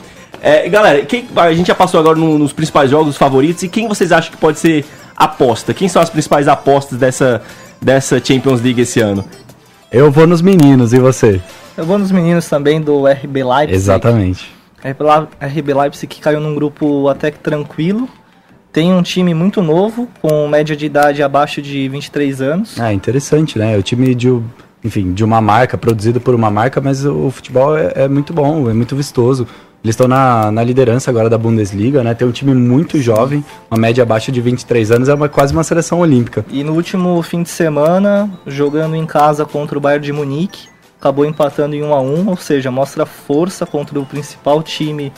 É, 0.45 0.67
galera, 0.67 1.05
quem- 1.05 1.25
a 1.37 1.53
gente 1.53 1.67
já 1.67 1.75
passou 1.75 1.99
agora 1.99 2.17
no- 2.19 2.37
nos 2.37 2.51
principais 2.51 2.91
jogos, 2.91 3.09
os 3.11 3.17
favoritos, 3.17 3.63
e 3.63 3.69
quem 3.69 3.87
vocês 3.87 4.11
acham 4.11 4.29
que 4.29 4.37
pode 4.37 4.59
ser 4.59 4.83
aposta? 5.15 5.73
Quem 5.73 5.87
são 5.87 6.01
as 6.01 6.09
principais 6.09 6.49
apostas 6.49 6.99
dessa, 6.99 7.41
dessa 7.81 8.19
Champions 8.23 8.61
League 8.61 8.81
esse 8.81 8.99
ano? 8.99 9.23
Eu 9.89 10.11
vou 10.11 10.27
nos 10.27 10.41
meninos, 10.41 10.91
e 10.91 10.99
você? 10.99 11.39
Eu 11.77 11.85
vou 11.85 11.97
nos 11.97 12.11
meninos 12.11 12.47
também 12.49 12.81
do 12.81 13.07
RB 13.07 13.41
Leipzig. 13.43 13.73
Exatamente. 13.73 14.53
RB 14.83 15.73
Leipzig 15.73 16.07
que 16.07 16.19
caiu 16.19 16.41
num 16.41 16.53
grupo 16.53 17.07
até 17.07 17.31
que 17.31 17.39
tranquilo. 17.39 18.09
Tem 18.71 18.91
um 18.91 19.01
time 19.01 19.33
muito 19.33 19.61
novo, 19.61 20.09
com 20.21 20.45
média 20.47 20.75
de 20.75 20.85
idade 20.85 21.23
abaixo 21.23 21.61
de 21.61 21.87
23 21.87 22.41
anos. 22.41 22.77
É 22.79 22.91
interessante, 22.91 23.57
né? 23.57 23.77
O 23.77 23.83
time 23.83 24.13
de, 24.13 24.29
um- 24.29 24.43
enfim, 24.83 25.13
de 25.13 25.23
uma 25.23 25.39
marca, 25.39 25.77
produzido 25.77 26.19
por 26.19 26.35
uma 26.35 26.49
marca, 26.51 26.81
mas 26.81 27.05
o 27.05 27.29
futebol 27.31 27.77
é, 27.77 27.93
é 27.95 28.07
muito 28.09 28.33
bom, 28.33 28.69
é 28.69 28.73
muito 28.73 28.93
vistoso. 28.95 29.47
Eles 29.83 29.95
estão 29.95 30.07
na, 30.07 30.49
na 30.49 30.63
liderança 30.63 31.11
agora 31.11 31.29
da 31.29 31.37
Bundesliga, 31.37 32.01
né? 32.03 32.13
Tem 32.13 32.25
um 32.25 32.31
time 32.31 32.53
muito 32.53 33.01
jovem, 33.01 33.43
uma 33.69 33.77
média 33.77 34.01
abaixo 34.01 34.31
de 34.31 34.39
23 34.39 34.91
anos, 34.91 35.09
é 35.09 35.13
uma, 35.13 35.27
quase 35.27 35.51
uma 35.51 35.63
seleção 35.63 35.99
olímpica. 35.99 36.45
E 36.49 36.63
no 36.63 36.73
último 36.73 37.21
fim 37.21 37.43
de 37.43 37.49
semana, 37.49 38.29
jogando 38.47 38.95
em 38.95 39.05
casa 39.05 39.45
contra 39.45 39.77
o 39.77 39.81
Bayern 39.81 40.05
de 40.05 40.13
Munique, 40.13 40.69
acabou 40.97 41.25
empatando 41.25 41.75
em 41.75 41.83
1 41.83 41.93
a 41.93 41.99
1 41.99 42.29
ou 42.29 42.37
seja, 42.37 42.71
mostra 42.71 43.05
força 43.05 43.65
contra 43.65 43.99
o 43.99 44.05
principal 44.05 44.63
time 44.63 45.11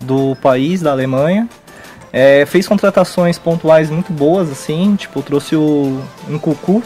do 0.00 0.34
país, 0.42 0.82
da 0.82 0.90
Alemanha. 0.90 1.48
É, 2.12 2.44
fez 2.44 2.66
contratações 2.66 3.38
pontuais 3.38 3.88
muito 3.88 4.12
boas, 4.12 4.50
assim, 4.50 4.96
tipo, 4.96 5.22
trouxe 5.22 5.54
o 5.54 6.00
Nkuku, 6.28 6.82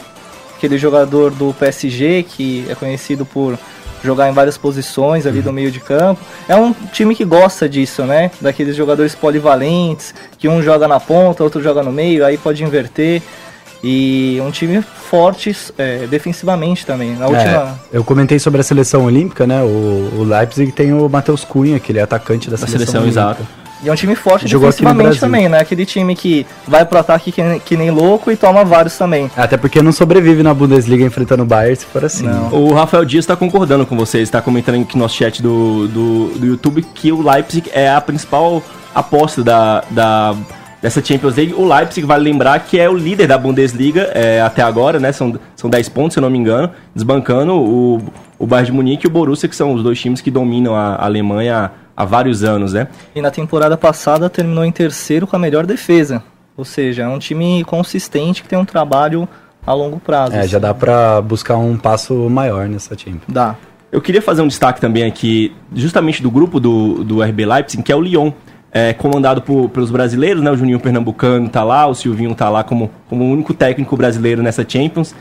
aquele 0.55 0.77
jogador 0.77 1.31
do 1.31 1.51
PSG 1.55 2.23
que 2.23 2.63
é 2.69 2.75
conhecido 2.75 3.25
por 3.25 3.57
jogar 4.03 4.29
em 4.29 4.33
várias 4.33 4.57
posições 4.57 5.25
ali 5.25 5.41
do 5.41 5.53
meio 5.53 5.71
de 5.71 5.79
campo. 5.79 6.21
É 6.47 6.55
um 6.55 6.73
time 6.73 7.15
que 7.15 7.23
gosta 7.23 7.67
disso, 7.69 8.03
né? 8.03 8.31
Daqueles 8.41 8.75
jogadores 8.75 9.15
polivalentes, 9.15 10.13
que 10.37 10.47
um 10.47 10.61
joga 10.61 10.87
na 10.87 10.99
ponta, 10.99 11.43
outro 11.43 11.61
joga 11.61 11.81
no 11.81 11.91
meio, 11.91 12.25
aí 12.25 12.37
pode 12.37 12.63
inverter. 12.63 13.21
E 13.85 14.39
um 14.41 14.49
time 14.49 14.81
forte 14.81 15.53
é, 15.77 16.07
defensivamente 16.07 16.85
também. 16.85 17.15
Na 17.15 17.27
última... 17.27 17.77
É, 17.91 17.97
eu 17.97 18.03
comentei 18.03 18.39
sobre 18.39 18.61
a 18.61 18.63
seleção 18.63 19.03
olímpica, 19.03 19.45
né? 19.45 19.61
O, 19.61 20.19
o 20.19 20.23
Leipzig 20.23 20.71
tem 20.71 20.93
o 20.93 21.09
Matheus 21.09 21.43
Cunha, 21.43 21.79
que 21.79 21.91
ele 21.91 21.99
é 21.99 22.01
atacante 22.01 22.49
da, 22.49 22.55
Da 22.55 22.65
seleção, 22.65 23.01
seleção, 23.01 23.01
olímpica. 23.01 23.21
exato. 23.21 23.62
E 23.83 23.89
é 23.89 23.91
um 23.91 23.95
time 23.95 24.15
forte 24.15 24.47
Jogou 24.47 24.69
defensivamente 24.69 25.19
também, 25.19 25.49
né? 25.49 25.59
Aquele 25.59 25.85
time 25.85 26.15
que 26.15 26.45
vai 26.67 26.85
pro 26.85 26.99
ataque 26.99 27.31
que, 27.31 27.59
que 27.59 27.75
nem 27.75 27.91
louco 27.91 28.31
e 28.31 28.37
toma 28.37 28.63
vários 28.63 28.97
também. 28.97 29.29
Até 29.35 29.57
porque 29.57 29.81
não 29.81 29.91
sobrevive 29.91 30.41
na 30.41 30.53
Bundesliga 30.53 31.03
enfrentando 31.03 31.43
o 31.43 31.45
Bayern 31.45 31.75
se 31.75 31.85
for 31.85 32.05
assim. 32.05 32.25
Não. 32.25 32.53
O 32.53 32.73
Rafael 32.73 33.03
Dias 33.03 33.23
está 33.23 33.35
concordando 33.35 33.85
com 33.85 33.97
vocês, 33.97 34.23
está 34.23 34.41
comentando 34.41 34.81
aqui 34.81 34.95
no 34.95 35.03
nosso 35.03 35.15
chat 35.15 35.41
do, 35.41 35.87
do, 35.87 36.27
do 36.39 36.45
YouTube 36.45 36.83
que 36.93 37.11
o 37.11 37.21
Leipzig 37.21 37.69
é 37.73 37.91
a 37.91 37.99
principal 37.99 38.63
aposta 38.95 39.43
da, 39.43 39.83
da, 39.89 40.35
dessa 40.81 41.03
Champions 41.03 41.35
League. 41.35 41.53
O 41.53 41.65
Leipzig, 41.65 42.05
vale 42.05 42.23
lembrar, 42.23 42.59
que 42.59 42.79
é 42.79 42.89
o 42.89 42.95
líder 42.95 43.27
da 43.27 43.37
Bundesliga 43.37 44.11
é, 44.13 44.41
até 44.41 44.61
agora, 44.61 44.99
né? 44.99 45.11
São, 45.11 45.37
são 45.55 45.69
10 45.69 45.89
pontos, 45.89 46.13
se 46.13 46.19
eu 46.19 46.21
não 46.21 46.29
me 46.29 46.37
engano, 46.37 46.69
desbancando 46.93 47.53
o, 47.53 48.01
o 48.43 48.45
Bayern 48.45 48.65
de 48.65 48.71
Munique 48.73 49.05
e 49.05 49.07
o 49.07 49.09
Borussia, 49.09 49.47
que 49.47 49.55
são 49.55 49.73
os 49.73 49.81
dois 49.81 49.97
times 49.97 50.19
que 50.19 50.29
dominam 50.29 50.75
a, 50.75 51.01
Alemanha 51.01 51.71
há, 51.95 52.03
vários 52.03 52.43
anos, 52.43 52.73
né? 52.73 52.89
E 53.15 53.21
na 53.21 53.31
temporada 53.31 53.77
passada 53.77 54.29
terminou 54.29 54.65
em 54.65 54.71
terceiro 54.71 55.25
com 55.25 55.35
a 55.37 55.39
melhor 55.39 55.65
defesa. 55.65 56.21
Ou 56.57 56.65
seja, 56.65 57.03
é 57.03 57.07
um 57.07 57.19
time 57.19 57.63
consistente 57.63 58.43
que 58.43 58.49
tem 58.49 58.59
um 58.59 58.65
trabalho 58.65 59.27
a 59.65 59.73
longo 59.73 59.97
prazo. 59.97 60.35
É, 60.35 60.45
já 60.45 60.59
dá 60.59 60.73
pra 60.73 61.21
buscar 61.21 61.55
um 61.55 61.77
passo 61.77 62.13
maior 62.29 62.67
nessa 62.67 62.97
Champions. 62.97 63.23
Dá. 63.29 63.55
Eu 63.89 64.01
queria 64.01 64.21
fazer 64.21 64.41
um 64.41 64.47
destaque 64.47 64.81
também 64.81 65.05
aqui, 65.05 65.55
justamente 65.73 66.21
do 66.21 66.29
grupo 66.29 66.59
do, 66.59 67.01
do 67.03 67.23
RB 67.23 67.45
Leipzig, 67.45 67.81
que 67.81 67.91
é 67.93 67.95
o 67.95 68.01
Lyon. 68.01 68.31
É, 68.75 68.91
comandado 68.91 69.39
por- 69.39 69.69
pelos 69.69 69.91
brasileiros, 69.91 70.41
né? 70.41 70.49
O 70.49 70.57
Juninho 70.57 70.79
Pernambucano 70.79 71.47
tá 71.47 71.63
lá, 71.63 71.85
o 71.85 71.93
Silvinho 71.93 72.33
tá 72.33 72.49
lá 72.49 72.63
como, 72.63 72.89
como 73.07 73.23
o 73.23 73.31
único 73.31 73.53
técnico 73.53 73.95
brasileiro 73.95 74.41
nessa 74.41 74.67
Champions. 74.67 75.13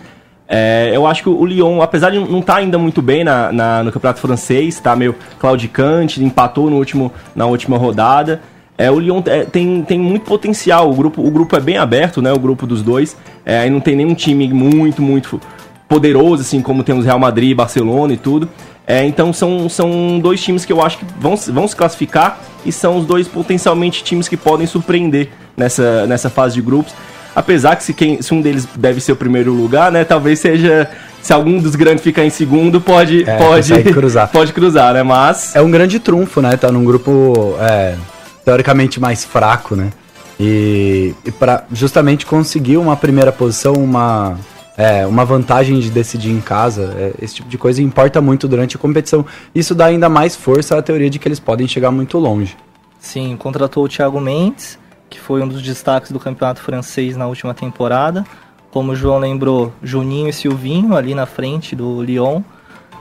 É, 0.54 0.90
eu 0.92 1.06
acho 1.06 1.22
que 1.22 1.30
o 1.30 1.46
Lyon, 1.46 1.80
apesar 1.80 2.10
de 2.10 2.18
não 2.18 2.40
estar 2.40 2.56
ainda 2.56 2.76
muito 2.76 3.00
bem 3.00 3.24
na, 3.24 3.50
na- 3.50 3.82
no 3.82 3.90
campeonato 3.90 4.20
francês, 4.20 4.78
tá 4.78 4.94
meio 4.94 5.14
claudicante, 5.38 6.22
empatou 6.22 6.68
no 6.68 6.76
último, 6.76 7.10
na 7.34 7.46
última 7.46 7.78
rodada. 7.78 8.42
É, 8.76 8.90
o 8.90 8.98
Lyon 9.00 9.22
é, 9.24 9.44
tem, 9.44 9.82
tem 9.82 9.98
muito 9.98 10.26
potencial, 10.26 10.90
o 10.90 10.94
grupo, 10.94 11.26
o 11.26 11.30
grupo 11.30 11.56
é 11.56 11.60
bem 11.60 11.78
aberto, 11.78 12.20
né? 12.20 12.30
O 12.34 12.38
grupo 12.38 12.66
dos 12.66 12.82
dois. 12.82 13.16
É, 13.46 13.60
aí 13.60 13.70
não 13.70 13.80
tem 13.80 13.96
nenhum 13.96 14.12
time 14.14 14.46
muito, 14.52 15.00
muito 15.00 15.40
poderoso, 15.88 16.42
assim 16.42 16.60
como 16.60 16.84
temos 16.84 17.06
Real 17.06 17.18
Madrid, 17.18 17.56
Barcelona 17.56 18.12
e 18.12 18.18
tudo. 18.18 18.46
É, 18.86 19.06
então 19.06 19.32
são, 19.32 19.70
são 19.70 20.18
dois 20.20 20.42
times 20.42 20.66
que 20.66 20.72
eu 20.72 20.82
acho 20.82 20.98
que 20.98 21.06
vão, 21.18 21.34
vão 21.34 21.66
se 21.66 21.74
classificar 21.74 22.38
e 22.66 22.70
são 22.70 22.98
os 22.98 23.06
dois 23.06 23.26
potencialmente 23.26 24.04
times 24.04 24.28
que 24.28 24.36
podem 24.36 24.66
surpreender 24.66 25.30
nessa, 25.56 26.06
nessa 26.06 26.28
fase 26.28 26.56
de 26.56 26.60
grupos. 26.60 26.92
Apesar 27.34 27.76
que 27.76 27.84
se, 27.84 27.94
quem, 27.94 28.20
se 28.20 28.32
um 28.34 28.40
deles 28.40 28.68
deve 28.74 29.00
ser 29.00 29.12
o 29.12 29.16
primeiro 29.16 29.52
lugar, 29.52 29.90
né? 29.90 30.04
Talvez 30.04 30.38
seja. 30.38 30.90
Se 31.22 31.32
algum 31.32 31.60
dos 31.60 31.76
grandes 31.76 32.02
ficar 32.02 32.24
em 32.24 32.30
segundo, 32.30 32.80
pode. 32.80 33.28
É, 33.28 33.36
pode 33.38 33.82
cruzar. 33.92 34.28
Pode 34.32 34.52
cruzar, 34.52 34.92
né? 34.94 35.02
Mas. 35.02 35.54
É 35.54 35.62
um 35.62 35.70
grande 35.70 35.98
trunfo, 36.00 36.42
né? 36.42 36.56
Tá 36.56 36.70
num 36.70 36.84
grupo 36.84 37.54
é, 37.60 37.96
teoricamente 38.44 39.00
mais 39.00 39.24
fraco, 39.24 39.76
né? 39.76 39.90
E, 40.38 41.14
e 41.24 41.30
para 41.30 41.64
justamente 41.72 42.26
conseguir 42.26 42.76
uma 42.76 42.96
primeira 42.96 43.30
posição, 43.30 43.74
uma, 43.74 44.36
é, 44.76 45.06
uma 45.06 45.24
vantagem 45.24 45.78
de 45.78 45.90
decidir 45.90 46.30
em 46.30 46.40
casa, 46.40 46.94
é, 46.96 47.12
esse 47.22 47.36
tipo 47.36 47.48
de 47.48 47.56
coisa 47.56 47.82
importa 47.82 48.20
muito 48.20 48.48
durante 48.48 48.76
a 48.76 48.78
competição. 48.78 49.24
Isso 49.54 49.74
dá 49.74 49.86
ainda 49.86 50.08
mais 50.08 50.34
força 50.34 50.76
à 50.76 50.82
teoria 50.82 51.08
de 51.08 51.18
que 51.18 51.28
eles 51.28 51.38
podem 51.38 51.68
chegar 51.68 51.90
muito 51.90 52.18
longe. 52.18 52.56
Sim, 52.98 53.36
contratou 53.36 53.84
o 53.84 53.88
Thiago 53.88 54.20
Mendes, 54.20 54.78
que 55.12 55.20
foi 55.20 55.42
um 55.42 55.48
dos 55.48 55.62
destaques 55.62 56.10
do 56.10 56.18
campeonato 56.18 56.60
francês 56.60 57.16
na 57.16 57.26
última 57.26 57.52
temporada. 57.52 58.24
Como 58.70 58.92
o 58.92 58.96
João 58.96 59.18
lembrou, 59.18 59.72
Juninho 59.82 60.28
e 60.28 60.32
Silvinho 60.32 60.96
ali 60.96 61.14
na 61.14 61.26
frente 61.26 61.76
do 61.76 62.02
Lyon. 62.02 62.40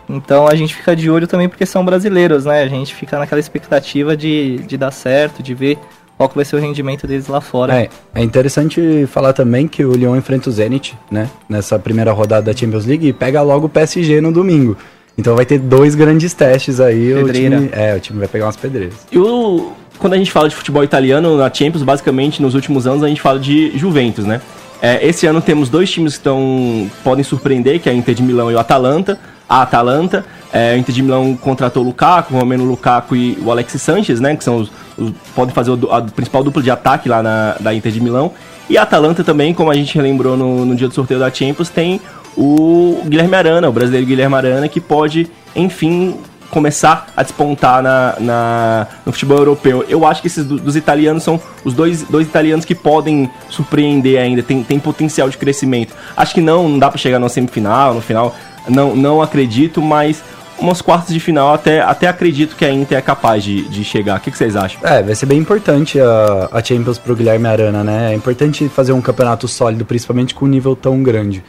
Então 0.09 0.45
a 0.45 0.53
gente 0.55 0.75
fica 0.75 0.93
de 0.93 1.09
olho 1.09 1.25
também 1.25 1.47
porque 1.47 1.65
são 1.65 1.85
brasileiros, 1.85 2.43
né? 2.43 2.61
A 2.61 2.67
gente 2.67 2.93
fica 2.93 3.17
naquela 3.17 3.39
expectativa 3.39 4.17
de, 4.17 4.57
de 4.67 4.77
dar 4.77 4.91
certo, 4.91 5.41
de 5.41 5.53
ver 5.53 5.79
qual 6.17 6.27
que 6.27 6.35
vai 6.35 6.43
ser 6.43 6.57
o 6.57 6.59
rendimento 6.59 7.07
deles 7.07 7.27
lá 7.27 7.39
fora. 7.39 7.73
É, 7.73 7.89
é 8.13 8.21
interessante 8.21 9.07
falar 9.07 9.31
também 9.31 9.67
que 9.67 9.85
o 9.85 9.93
Lyon 9.93 10.17
enfrenta 10.17 10.49
o 10.49 10.51
Zenit, 10.51 10.97
né? 11.09 11.29
Nessa 11.47 11.79
primeira 11.79 12.11
rodada 12.11 12.51
da 12.51 12.57
Champions 12.57 12.85
League 12.85 13.07
e 13.07 13.13
pega 13.13 13.41
logo 13.41 13.67
o 13.67 13.69
PSG 13.69 14.19
no 14.19 14.31
domingo. 14.31 14.75
Então 15.17 15.35
vai 15.35 15.45
ter 15.45 15.59
dois 15.59 15.95
grandes 15.95 16.33
testes 16.33 16.79
aí. 16.79 17.13
O 17.13 17.25
Pedreira. 17.25 17.55
time, 17.55 17.69
é, 17.71 17.95
o 17.95 17.99
time 17.99 18.19
vai 18.19 18.27
pegar 18.27 18.45
umas 18.45 18.57
pedreiras. 18.57 18.95
E 19.11 19.17
o, 19.17 19.71
quando 20.01 20.13
a 20.13 20.17
gente 20.17 20.31
fala 20.31 20.49
de 20.49 20.55
futebol 20.55 20.83
italiano 20.83 21.37
na 21.37 21.53
Champions, 21.53 21.83
basicamente 21.83 22.41
nos 22.41 22.55
últimos 22.55 22.85
anos 22.85 23.03
a 23.03 23.07
gente 23.07 23.21
fala 23.21 23.39
de 23.39 23.71
Juventus, 23.77 24.25
né? 24.25 24.41
É, 24.81 25.05
esse 25.07 25.27
ano 25.27 25.39
temos 25.41 25.69
dois 25.69 25.89
times 25.91 26.13
que 26.13 26.19
estão 26.19 26.89
podem 27.03 27.23
surpreender, 27.23 27.79
que 27.79 27.87
é 27.87 27.91
a 27.91 27.95
Inter 27.95 28.15
de 28.15 28.23
Milão 28.23 28.51
e 28.51 28.55
o 28.55 28.59
Atalanta. 28.59 29.19
A 29.47 29.61
Atalanta, 29.61 30.25
é, 30.51 30.71
a 30.71 30.77
Inter 30.77 30.95
de 30.95 31.03
Milão 31.03 31.37
contratou 31.37 31.83
o 31.83 31.85
Lukaku, 31.85 32.33
o 32.33 32.39
Romeno 32.39 32.65
Lukaku 32.65 33.15
e 33.15 33.37
o 33.43 33.51
Alexis 33.51 33.81
Sanchez, 33.81 34.19
né? 34.19 34.35
Que 34.35 34.43
são 34.43 34.57
os, 34.57 34.71
os- 34.97 35.11
podem 35.35 35.53
fazer 35.53 35.69
o 35.71 35.91
a 35.93 36.01
principal 36.01 36.43
dupla 36.43 36.63
de 36.63 36.71
ataque 36.71 37.07
lá 37.07 37.21
na, 37.21 37.55
da 37.59 37.73
Inter 37.73 37.91
de 37.91 38.01
Milão. 38.01 38.31
E 38.67 38.77
a 38.77 38.81
Atalanta 38.83 39.23
também, 39.23 39.53
como 39.53 39.69
a 39.69 39.75
gente 39.75 39.93
relembrou 39.95 40.35
no, 40.35 40.65
no 40.65 40.75
dia 40.75 40.87
do 40.87 40.93
sorteio 40.95 41.19
da 41.19 41.31
Champions, 41.31 41.69
tem 41.69 42.01
o 42.35 43.03
Guilherme 43.05 43.35
Arana, 43.35 43.69
o 43.69 43.71
brasileiro 43.71 44.07
Guilherme 44.07 44.35
Arana, 44.35 44.67
que 44.67 44.79
pode, 44.79 45.29
enfim, 45.55 46.15
começar 46.51 47.07
a 47.17 47.23
despontar 47.23 47.81
na, 47.81 48.15
na- 48.19 48.87
no 49.05 49.11
futebol 49.11 49.37
europeu. 49.39 49.83
Eu 49.89 50.05
acho 50.05 50.21
que 50.21 50.27
esses 50.27 50.45
do- 50.45 50.59
dos 50.59 50.75
italianos 50.75 51.23
são 51.23 51.39
os 51.65 51.73
dois, 51.73 52.03
dois 52.03 52.27
italianos 52.27 52.65
que 52.65 52.75
podem 52.75 53.29
surpreender 53.49 54.19
ainda, 54.21 54.43
tem, 54.43 54.63
tem 54.63 54.77
potencial 54.79 55.29
de 55.29 55.37
crescimento. 55.37 55.93
Acho 56.15 56.33
que 56.35 56.41
não, 56.41 56.69
não 56.69 56.77
dá 56.77 56.89
pra 56.89 56.97
chegar 56.99 57.17
na 57.19 57.29
semifinal, 57.29 57.93
no 57.93 58.01
final, 58.01 58.35
não, 58.69 58.95
não 58.95 59.21
acredito, 59.21 59.81
mas 59.81 60.23
umas 60.59 60.79
quartas 60.79 61.11
de 61.11 61.19
final 61.19 61.51
até, 61.53 61.81
até 61.81 62.07
acredito 62.07 62.55
que 62.55 62.63
a 62.63 62.71
Inter 62.71 62.97
é 62.99 63.01
capaz 63.01 63.43
de, 63.43 63.63
de 63.67 63.83
chegar. 63.83 64.17
O 64.17 64.21
que, 64.21 64.29
que 64.29 64.37
vocês 64.37 64.55
acham? 64.55 64.79
É, 64.83 65.01
vai 65.01 65.15
ser 65.15 65.25
bem 65.25 65.39
importante 65.39 65.99
a, 65.99 66.49
a 66.51 66.63
Champions 66.63 66.99
pro 66.99 67.15
Guilherme 67.15 67.47
Arana, 67.47 67.83
né? 67.83 68.11
É 68.11 68.15
importante 68.15 68.69
fazer 68.69 68.91
um 68.91 69.01
campeonato 69.01 69.47
sólido, 69.47 69.83
principalmente 69.85 70.35
com 70.35 70.45
um 70.45 70.47
nível 70.47 70.75
tão 70.75 71.01
grande. 71.01 71.43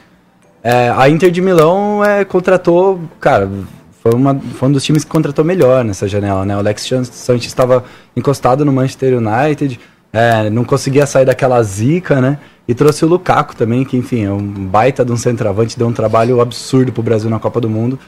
É, 0.64 0.88
a 0.97 1.09
Inter 1.11 1.30
de 1.30 1.42
Milão 1.42 2.02
é, 2.04 2.25
contratou, 2.25 3.00
cara, 3.21 3.50
foi, 4.02 4.12
uma, 4.14 4.35
foi 4.54 4.68
um 4.68 4.73
dos 4.73 4.82
times 4.85 5.04
que 5.04 5.11
contratou 5.11 5.44
melhor 5.44 5.85
nessa 5.85 6.09
janela, 6.09 6.44
né? 6.44 6.56
O 6.56 6.59
Alex 6.59 6.87
Chan- 6.87 7.04
Sanchez 7.04 7.47
estava 7.47 7.85
encostado 8.16 8.64
no 8.64 8.73
Manchester 8.73 9.16
United, 9.18 9.78
é, 10.12 10.50
não 10.50 10.64
conseguia 10.64 11.06
sair 11.06 11.25
daquela 11.25 11.62
zica, 11.62 12.21
né? 12.21 12.38
E 12.66 12.75
trouxe 12.75 13.04
o 13.04 13.09
Lukaku 13.09 13.56
também, 13.56 13.85
que 13.85 13.97
enfim, 13.97 14.25
é 14.25 14.30
um 14.30 14.40
baita 14.42 15.04
de 15.04 15.12
um 15.12 15.16
centroavante, 15.16 15.78
deu 15.78 15.87
um 15.87 15.92
trabalho 15.92 16.40
absurdo 16.40 16.92
pro 16.92 17.02
Brasil 17.02 17.28
na 17.30 17.38
Copa 17.38 17.61
do 17.61 17.68
Mundo. 17.68 17.99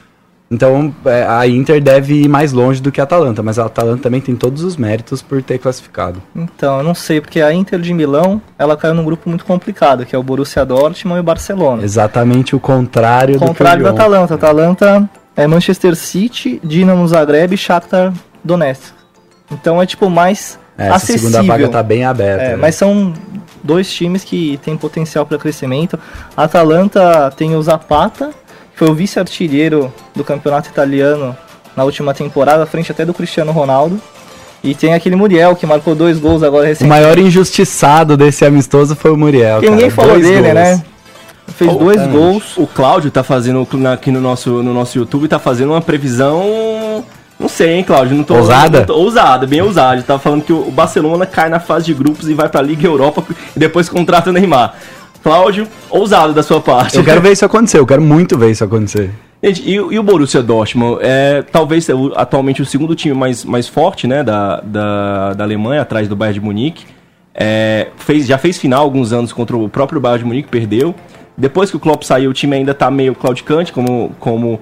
Então 0.50 0.94
é, 1.06 1.24
a 1.26 1.46
Inter 1.48 1.80
deve 1.82 2.22
ir 2.22 2.28
mais 2.28 2.52
longe 2.52 2.80
do 2.80 2.92
que 2.92 3.00
a 3.00 3.04
Atalanta, 3.04 3.42
mas 3.42 3.58
a 3.58 3.64
Atalanta 3.64 4.02
também 4.02 4.20
tem 4.20 4.36
todos 4.36 4.62
os 4.62 4.76
méritos 4.76 5.22
por 5.22 5.42
ter 5.42 5.58
classificado. 5.58 6.22
Então, 6.36 6.78
eu 6.78 6.84
não 6.84 6.94
sei, 6.94 7.20
porque 7.20 7.40
a 7.40 7.52
Inter 7.52 7.80
de 7.80 7.94
Milão, 7.94 8.40
ela 8.58 8.76
caiu 8.76 8.94
num 8.94 9.04
grupo 9.04 9.28
muito 9.28 9.44
complicado, 9.44 10.04
que 10.04 10.14
é 10.14 10.18
o 10.18 10.22
Borussia 10.22 10.64
Dortmund 10.64 11.16
e 11.16 11.20
o 11.20 11.24
Barcelona. 11.24 11.82
Exatamente 11.82 12.54
o 12.54 12.60
contrário, 12.60 13.38
contrário 13.38 13.82
do 13.82 13.90
da 13.90 13.94
que 13.94 14.02
o 14.02 14.10
Lyon. 14.10 14.22
Atalanta. 14.22 14.34
A 14.34 14.36
Atalanta 14.36 15.10
é 15.36 15.46
Manchester 15.46 15.94
City, 15.96 16.60
Dinamo 16.62 17.06
Zagreb 17.08 17.54
e 17.54 17.56
Shakhtar 17.56 18.12
Donetsk. 18.42 18.92
Então 19.50 19.80
é 19.80 19.86
tipo 19.86 20.08
mais 20.08 20.58
É, 20.78 20.86
essa 20.86 20.96
acessível. 20.96 21.30
segunda 21.30 21.42
vaga 21.42 21.68
tá 21.68 21.82
bem 21.82 22.04
aberta. 22.04 22.42
É, 22.44 22.48
né? 22.50 22.56
mas 22.56 22.74
são 22.74 23.12
dois 23.62 23.92
times 23.92 24.24
que 24.24 24.58
têm 24.64 24.76
potencial 24.76 25.24
para 25.26 25.38
crescimento. 25.38 25.98
A 26.36 26.44
Atalanta 26.44 27.32
tem 27.36 27.54
o 27.56 27.62
Zapata, 27.62 28.30
que 28.72 28.78
foi 28.78 28.88
o 28.90 28.94
vice-artilheiro 28.94 29.92
do 30.14 30.24
campeonato 30.24 30.68
italiano 30.68 31.36
na 31.76 31.84
última 31.84 32.14
temporada, 32.14 32.64
frente 32.66 32.90
até 32.92 33.04
do 33.04 33.12
Cristiano 33.14 33.52
Ronaldo. 33.52 34.00
E 34.62 34.74
tem 34.74 34.94
aquele 34.94 35.14
Muriel, 35.14 35.54
que 35.54 35.66
marcou 35.66 35.94
dois 35.94 36.18
gols 36.18 36.42
agora 36.42 36.64
O 36.64 36.68
recentemente. 36.68 37.00
maior 37.02 37.18
injustiçado 37.18 38.16
desse 38.16 38.46
amistoso 38.46 38.96
foi 38.96 39.10
o 39.10 39.16
Muriel. 39.16 39.60
Que 39.60 39.66
cara. 39.66 39.76
ninguém 39.76 39.90
falou 39.90 40.12
Dois 40.12 40.24
dele, 40.26 40.40
gols. 40.42 40.54
né? 40.54 40.84
Fez 41.48 41.70
Oh, 41.72 41.76
dois 41.78 42.00
é. 42.00 42.06
gols. 42.06 42.56
O 42.56 42.66
Cláudio 42.66 43.10
tá 43.10 43.22
fazendo 43.22 43.66
aqui 43.92 44.10
no 44.10 44.20
nosso, 44.20 44.62
no 44.62 44.72
nosso 44.74 44.98
YouTube, 44.98 45.28
tá 45.28 45.38
fazendo 45.38 45.70
uma 45.72 45.80
previsão. 45.80 47.04
Não 47.38 47.48
sei, 47.48 47.72
hein, 47.74 47.84
Cláudio? 47.84 48.16
Não 48.16 48.24
tô, 48.24 48.34
Ousada? 48.36 48.78
não 48.80 48.86
tô- 48.86 48.94
ousada, 48.94 49.46
bem 49.46 49.60
ousada. 49.60 50.02
Tava 50.02 50.18
falando 50.18 50.42
que 50.42 50.52
o 50.52 50.70
Barcelona 50.70 51.26
cai 51.26 51.48
na 51.48 51.60
fase 51.60 51.86
de 51.86 51.94
grupos 51.94 52.28
e 52.28 52.34
vai 52.34 52.48
pra 52.48 52.62
Liga 52.62 52.86
Europa 52.86 53.24
e 53.54 53.58
depois 53.58 53.88
contrata 53.88 54.30
o 54.30 54.32
Neymar. 54.32 54.74
Cláudio, 55.22 55.66
ousado 55.90 56.32
da 56.32 56.42
sua 56.42 56.60
parte. 56.60 56.96
Eu 56.96 57.04
quero 57.04 57.20
ver 57.22 57.32
isso 57.32 57.44
acontecer, 57.44 57.78
eu 57.78 57.86
quero 57.86 58.02
muito 58.02 58.38
ver 58.38 58.50
isso 58.50 58.62
acontecer. 58.64 59.10
Gente, 59.42 59.68
e, 59.68 59.78
o- 59.80 59.92
e 59.92 59.98
o 59.98 60.02
Borussia 60.02 60.42
Dortmund? 60.42 60.98
É, 61.02 61.42
talvez 61.42 61.88
é 61.88 61.92
atualmente 62.16 62.62
o 62.62 62.66
segundo 62.66 62.94
time 62.94 63.14
mais, 63.14 63.44
mais 63.44 63.68
forte 63.68 64.06
né, 64.06 64.22
da, 64.22 64.60
da, 64.60 65.34
da 65.34 65.44
Alemanha, 65.44 65.82
atrás 65.82 66.08
do 66.08 66.16
Bayern 66.16 66.38
de 66.40 66.44
Munique. 66.44 66.84
É, 67.34 67.88
fez, 67.96 68.26
já 68.26 68.38
fez 68.38 68.58
final 68.58 68.82
alguns 68.82 69.12
anos 69.12 69.32
contra 69.32 69.56
o 69.56 69.68
próprio 69.68 70.00
Bayern 70.00 70.22
de 70.22 70.28
Munique, 70.28 70.48
perdeu. 70.48 70.94
Depois 71.36 71.70
que 71.70 71.76
o 71.76 71.80
Klopp 71.80 72.02
saiu, 72.02 72.30
o 72.30 72.34
time 72.34 72.56
ainda 72.56 72.72
tá 72.72 72.90
meio 72.90 73.14
claudicante, 73.14 73.72
como, 73.72 74.14
como 74.20 74.60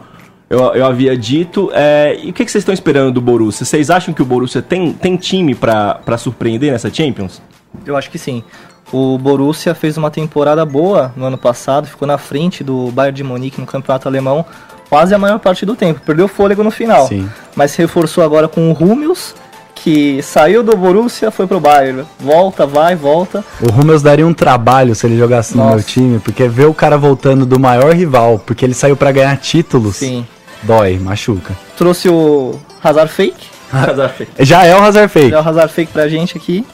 eu, 0.49 0.61
eu 0.75 0.87
havia 0.87 1.17
dito. 1.17 1.71
É, 1.75 2.19
e 2.23 2.31
o 2.31 2.33
que, 2.33 2.45
que 2.45 2.50
vocês 2.50 2.62
estão 2.62 2.73
esperando 2.73 3.12
do 3.12 3.21
Borussia? 3.21 3.64
Vocês 3.64 3.91
acham 3.91 4.14
que 4.14 4.23
o 4.23 4.25
Borussia 4.25 4.62
tem, 4.62 4.93
tem 4.93 5.17
time 5.17 5.55
pra 5.55 5.95
pra 5.95 6.17
surpreender 6.17 6.73
nessa 6.73 6.93
Champions? 6.93 7.43
Eu 7.87 7.97
acho 7.97 8.11
que 8.11 8.19
sim. 8.19 8.43
O 8.93 9.17
Borussia 9.17 9.75
fez 9.75 9.97
uma 9.97 10.11
temporada 10.11 10.64
boa 10.67 11.12
no 11.17 11.25
ano 11.25 11.38
passado, 11.38 11.87
ficou 11.87 12.07
na 12.07 12.19
frente 12.19 12.62
do 12.62 12.91
Bayern 12.91 13.17
de 13.17 13.25
Munique 13.25 13.61
no 13.61 13.67
campeonato 13.67 14.07
alemão 14.07 14.45
quase 14.93 15.14
a 15.14 15.19
maior 15.19 15.38
parte 15.38 15.64
do 15.64 15.75
tempo. 15.75 16.02
Perdeu 16.05 16.29
fôlego 16.29 16.62
no 16.62 16.71
final. 16.71 17.09
Sim. 17.09 17.26
Mas 17.57 17.71
se 17.71 17.79
reforçou 17.79 18.23
agora 18.23 18.47
com 18.47 18.71
o 18.71 18.75
Hummels, 18.75 19.35
que 19.83 20.23
saiu 20.23 20.62
do 20.62 20.77
Borussia, 20.77 21.31
foi 21.31 21.47
pro 21.47 21.59
Bayern. 21.59 22.05
Volta, 22.21 22.65
vai, 22.67 22.95
volta. 22.95 23.45
O 23.61 23.73
Hummels 23.73 24.01
daria 24.01 24.27
um 24.27 24.33
trabalho 24.33 24.95
se 24.95 25.07
ele 25.07 25.19
jogasse 25.19 25.57
no 25.57 25.65
Nossa. 25.65 25.77
meu 25.77 25.85
time, 25.85 26.19
porque 26.21 26.47
ver 26.47 26.67
o 26.67 26.75
cara 26.75 26.97
voltando 26.97 27.45
do 27.45 27.59
maior 27.59 27.93
rival, 27.93 28.41
porque 28.47 28.65
ele 28.65 28.75
saiu 28.75 28.97
pra 28.97 29.11
ganhar 29.11 29.37
títulos, 29.39 29.97
Sim. 29.97 30.25
dói, 30.62 30.99
machuca. 30.99 31.57
Trouxe 31.77 32.09
o 32.09 32.55
Hazard 32.83 33.11
Fake. 33.12 33.47
Já 34.39 34.65
é 34.65 34.77
o 34.77 34.83
Hazard 34.83 35.09
Fake. 35.12 35.31
Deu 35.31 35.41
o 35.41 35.49
Hazard 35.49 35.73
Fake 35.73 35.93
pra 35.93 36.09
gente 36.09 36.37
aqui. 36.37 36.65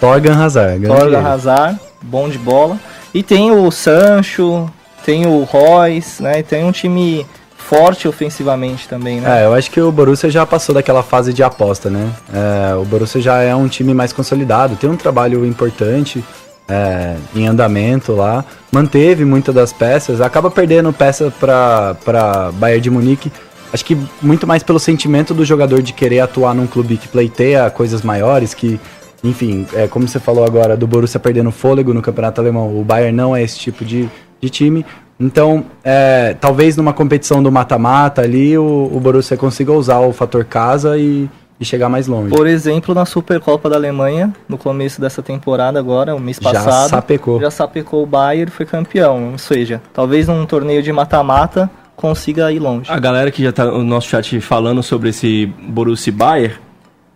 Torgan 0.00 0.34
Hazard. 0.42 0.78
grande 0.78 1.00
Torga 1.00 1.18
erro. 1.18 1.28
Hazard, 1.28 1.78
bom 2.00 2.28
de 2.28 2.38
bola. 2.38 2.78
E 3.12 3.22
tem 3.22 3.50
o 3.50 3.70
Sancho, 3.70 4.70
tem 5.04 5.26
o 5.26 5.42
Royce, 5.44 6.22
né? 6.22 6.38
E 6.38 6.42
tem 6.42 6.64
um 6.64 6.72
time 6.72 7.26
forte 7.68 8.06
ofensivamente 8.06 8.86
também, 8.86 9.20
né? 9.20 9.42
É, 9.42 9.46
eu 9.46 9.54
acho 9.54 9.70
que 9.70 9.80
o 9.80 9.90
Borussia 9.90 10.30
já 10.30 10.44
passou 10.44 10.74
daquela 10.74 11.02
fase 11.02 11.32
de 11.32 11.42
aposta, 11.42 11.88
né? 11.88 12.10
É, 12.32 12.74
o 12.74 12.84
Borussia 12.84 13.20
já 13.20 13.40
é 13.40 13.54
um 13.54 13.66
time 13.66 13.94
mais 13.94 14.12
consolidado, 14.12 14.76
tem 14.76 14.88
um 14.88 14.96
trabalho 14.96 15.46
importante 15.46 16.22
é, 16.68 17.16
em 17.34 17.46
andamento 17.46 18.12
lá, 18.12 18.44
manteve 18.70 19.24
muitas 19.24 19.54
das 19.54 19.72
peças, 19.72 20.20
acaba 20.20 20.50
perdendo 20.50 20.92
peça 20.92 21.32
para 21.40 22.50
Bayern 22.54 22.80
de 22.82 22.90
Munique. 22.90 23.32
Acho 23.72 23.84
que 23.84 23.98
muito 24.22 24.46
mais 24.46 24.62
pelo 24.62 24.78
sentimento 24.78 25.34
do 25.34 25.44
jogador 25.44 25.82
de 25.82 25.92
querer 25.92 26.20
atuar 26.20 26.54
num 26.54 26.66
clube 26.66 26.96
que 26.96 27.08
pleiteia 27.08 27.68
coisas 27.70 28.02
maiores, 28.02 28.54
que, 28.54 28.78
enfim, 29.22 29.66
é, 29.72 29.88
como 29.88 30.06
você 30.06 30.20
falou 30.20 30.44
agora, 30.44 30.76
do 30.76 30.86
Borussia 30.86 31.18
perdendo 31.18 31.50
fôlego 31.50 31.92
no 31.92 32.02
campeonato 32.02 32.40
alemão, 32.40 32.78
o 32.78 32.84
Bayern 32.84 33.16
não 33.16 33.34
é 33.34 33.42
esse 33.42 33.58
tipo 33.58 33.84
de, 33.84 34.08
de 34.40 34.50
time. 34.50 34.86
Então, 35.18 35.64
é, 35.82 36.34
talvez 36.40 36.76
numa 36.76 36.92
competição 36.92 37.42
do 37.42 37.50
mata-mata 37.50 38.22
ali, 38.22 38.58
o, 38.58 38.90
o 38.92 39.00
Borussia 39.00 39.36
consiga 39.36 39.72
usar 39.72 40.00
o 40.00 40.12
fator 40.12 40.44
casa 40.44 40.98
e, 40.98 41.28
e 41.58 41.64
chegar 41.64 41.88
mais 41.88 42.06
longe. 42.06 42.34
Por 42.34 42.46
exemplo, 42.46 42.94
na 42.94 43.04
Supercopa 43.04 43.70
da 43.70 43.76
Alemanha, 43.76 44.32
no 44.48 44.58
começo 44.58 45.00
dessa 45.00 45.22
temporada 45.22 45.78
agora, 45.78 46.14
o 46.14 46.20
mês 46.20 46.38
Já 46.40 46.52
passado, 46.52 46.90
sapecou. 46.90 47.40
já 47.40 47.50
sapecou 47.50 48.02
o 48.02 48.06
Bayern 48.06 48.50
e 48.50 48.54
foi 48.54 48.66
campeão. 48.66 49.32
Ou 49.32 49.38
seja, 49.38 49.80
talvez 49.92 50.26
num 50.26 50.44
torneio 50.46 50.82
de 50.82 50.92
mata-mata 50.92 51.70
consiga 51.94 52.50
ir 52.50 52.58
longe. 52.58 52.90
A 52.90 52.98
galera 52.98 53.30
que 53.30 53.42
já 53.42 53.52
tá 53.52 53.66
no 53.66 53.84
nosso 53.84 54.08
chat 54.08 54.40
falando 54.40 54.82
sobre 54.82 55.10
esse 55.10 55.46
Borussia 55.68 56.10
e 56.10 56.12
Bayern, 56.12 56.54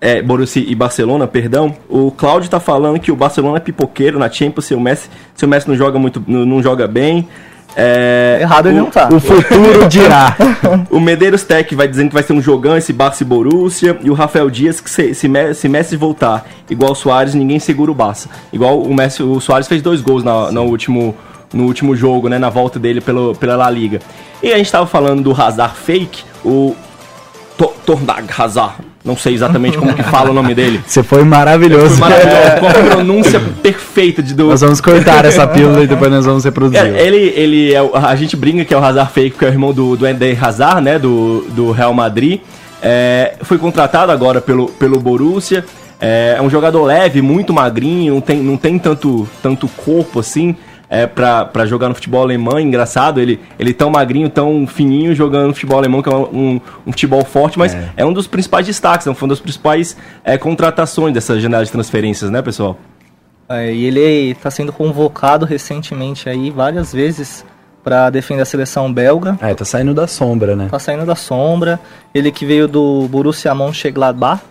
é, 0.00 0.22
Borussia 0.22 0.64
e 0.64 0.74
Barcelona, 0.74 1.26
perdão, 1.26 1.74
o 1.88 2.12
Cláudio 2.12 2.48
tá 2.48 2.60
falando 2.60 3.00
que 3.00 3.10
o 3.10 3.16
Barcelona 3.16 3.56
é 3.56 3.60
pipoqueiro 3.60 4.20
na 4.20 4.30
Champions, 4.30 4.66
se 4.66 4.74
o 4.74 4.80
Messi, 4.80 5.10
se 5.34 5.44
o 5.44 5.48
Messi 5.48 5.68
não 5.68 5.74
joga 5.74 5.98
muito, 5.98 6.22
não, 6.26 6.46
não 6.46 6.62
joga 6.62 6.86
bem. 6.86 7.28
É, 7.76 8.38
Errado 8.40 8.68
ele 8.68 8.78
não 8.78 8.90
tá. 8.90 9.08
O 9.12 9.20
futuro 9.20 9.86
dirá. 9.88 10.36
O 10.90 10.98
Medeiros 10.98 11.42
Tech 11.44 11.72
vai 11.74 11.86
dizendo 11.86 12.08
que 12.08 12.14
vai 12.14 12.22
ser 12.22 12.32
um 12.32 12.40
jogão 12.40 12.76
esse 12.76 12.92
Barça 12.92 13.22
e 13.22 13.26
Borussia. 13.26 13.96
E 14.02 14.10
o 14.10 14.14
Rafael 14.14 14.50
Dias 14.50 14.80
que 14.80 14.90
se, 14.90 15.14
se, 15.14 15.28
se 15.54 15.68
Messi 15.68 15.96
voltar 15.96 16.44
igual 16.68 16.92
o 16.92 16.94
Soares, 16.94 17.34
ninguém 17.34 17.58
segura 17.58 17.90
o 17.90 17.94
Barça. 17.94 18.28
Igual 18.52 18.80
o 18.82 18.92
Messi, 18.94 19.22
o 19.22 19.40
Soares 19.40 19.68
fez 19.68 19.80
dois 19.82 20.00
gols 20.00 20.24
na, 20.24 20.50
no, 20.50 20.64
último, 20.64 21.14
no 21.52 21.64
último 21.64 21.94
jogo, 21.94 22.28
né? 22.28 22.38
Na 22.38 22.50
volta 22.50 22.78
dele 22.78 23.00
pelo, 23.00 23.34
pela 23.36 23.54
La 23.56 23.70
Liga. 23.70 24.00
E 24.42 24.52
a 24.52 24.56
gente 24.56 24.72
tava 24.72 24.86
falando 24.86 25.22
do 25.22 25.40
Hazard 25.40 25.74
fake, 25.76 26.22
o 26.44 26.74
To- 27.56 27.74
Tornag 27.86 28.26
Hazard. 28.36 28.74
Não 29.04 29.16
sei 29.16 29.32
exatamente 29.34 29.78
como 29.78 29.94
que 29.94 30.02
fala 30.02 30.30
o 30.30 30.34
nome 30.34 30.54
dele. 30.54 30.80
Você 30.86 31.02
foi 31.02 31.22
maravilhoso. 31.24 31.96
Foi 31.96 32.08
maravilhoso, 32.08 32.60
com 32.60 32.66
a 32.66 32.90
pronúncia 32.94 33.40
perfeita 33.62 34.22
de 34.22 34.34
do, 34.34 34.48
Nós 34.48 34.60
vamos 34.60 34.80
cortar 34.80 35.24
essa 35.24 35.46
pílula 35.46 35.84
e 35.84 35.86
depois 35.86 36.10
nós 36.10 36.26
vamos 36.26 36.44
reproduzir. 36.44 36.84
é, 36.84 37.06
ele, 37.06 37.32
ele 37.36 37.72
é, 37.74 37.80
o- 37.80 37.94
a 37.94 38.14
gente 38.16 38.36
brinca 38.36 38.64
que 38.64 38.74
é 38.74 38.76
o 38.76 38.84
Hazard 38.84 39.12
fake, 39.12 39.30
porque 39.30 39.44
é 39.44 39.48
o 39.48 39.52
irmão 39.52 39.72
do, 39.72 39.96
do 39.96 40.06
Eden 40.06 40.36
Hazard, 40.40 40.80
né, 40.82 40.98
do, 40.98 41.44
do 41.50 41.70
Real 41.70 41.94
Madrid. 41.94 42.40
É, 42.82 43.34
foi 43.42 43.56
contratado 43.58 44.10
agora 44.12 44.40
pelo, 44.40 44.66
pelo 44.68 44.98
Borussia. 45.00 45.64
É, 46.00 46.36
é 46.38 46.42
um 46.42 46.50
jogador 46.50 46.84
leve, 46.84 47.20
muito 47.22 47.52
magrinho, 47.52 48.14
não 48.14 48.20
tem, 48.20 48.38
não 48.38 48.56
tem 48.56 48.78
tanto, 48.78 49.28
tanto 49.42 49.66
corpo 49.68 50.20
assim 50.20 50.54
é, 50.90 51.06
pra, 51.06 51.44
pra 51.44 51.66
jogar 51.66 51.88
no 51.88 51.94
futebol 51.94 52.22
alemão. 52.22 52.58
Engraçado, 52.58 53.20
ele, 53.20 53.40
ele 53.58 53.72
tão 53.72 53.90
magrinho, 53.90 54.28
tão 54.28 54.66
fininho, 54.66 55.14
jogando 55.14 55.48
no 55.48 55.54
futebol 55.54 55.78
alemão, 55.78 56.02
que 56.02 56.08
é 56.08 56.14
um, 56.14 56.60
um 56.86 56.92
futebol 56.92 57.24
forte, 57.24 57.58
mas 57.58 57.76
é. 57.96 58.04
um 58.04 58.12
dos 58.12 58.26
principais 58.26 58.66
destaques, 58.66 59.06
né, 59.06 59.14
foi 59.14 59.26
uma 59.26 59.32
das 59.32 59.40
principais 59.40 59.96
é, 60.24 60.38
contratações 60.38 61.12
dessa 61.12 61.38
janela 61.38 61.64
de 61.64 61.70
transferências, 61.70 62.30
né, 62.30 62.42
pessoal? 62.42 62.78
É, 63.48 63.72
e 63.72 63.84
ele 63.86 64.00
está 64.30 64.50
sendo 64.50 64.72
convocado 64.72 65.46
recentemente 65.46 66.28
aí 66.28 66.50
várias 66.50 66.92
vezes 66.92 67.44
para 67.82 68.10
defender 68.10 68.42
a 68.42 68.44
seleção 68.44 68.92
belga. 68.92 69.38
É, 69.40 69.54
tá 69.54 69.64
saindo 69.64 69.94
da 69.94 70.06
sombra, 70.06 70.54
né? 70.54 70.68
Tá 70.70 70.78
saindo 70.78 71.06
da 71.06 71.14
sombra. 71.14 71.80
Ele 72.14 72.30
que 72.30 72.44
veio 72.44 72.68
do 72.68 73.08
Borussia 73.08 73.54
Mönchengladbach 73.54 74.42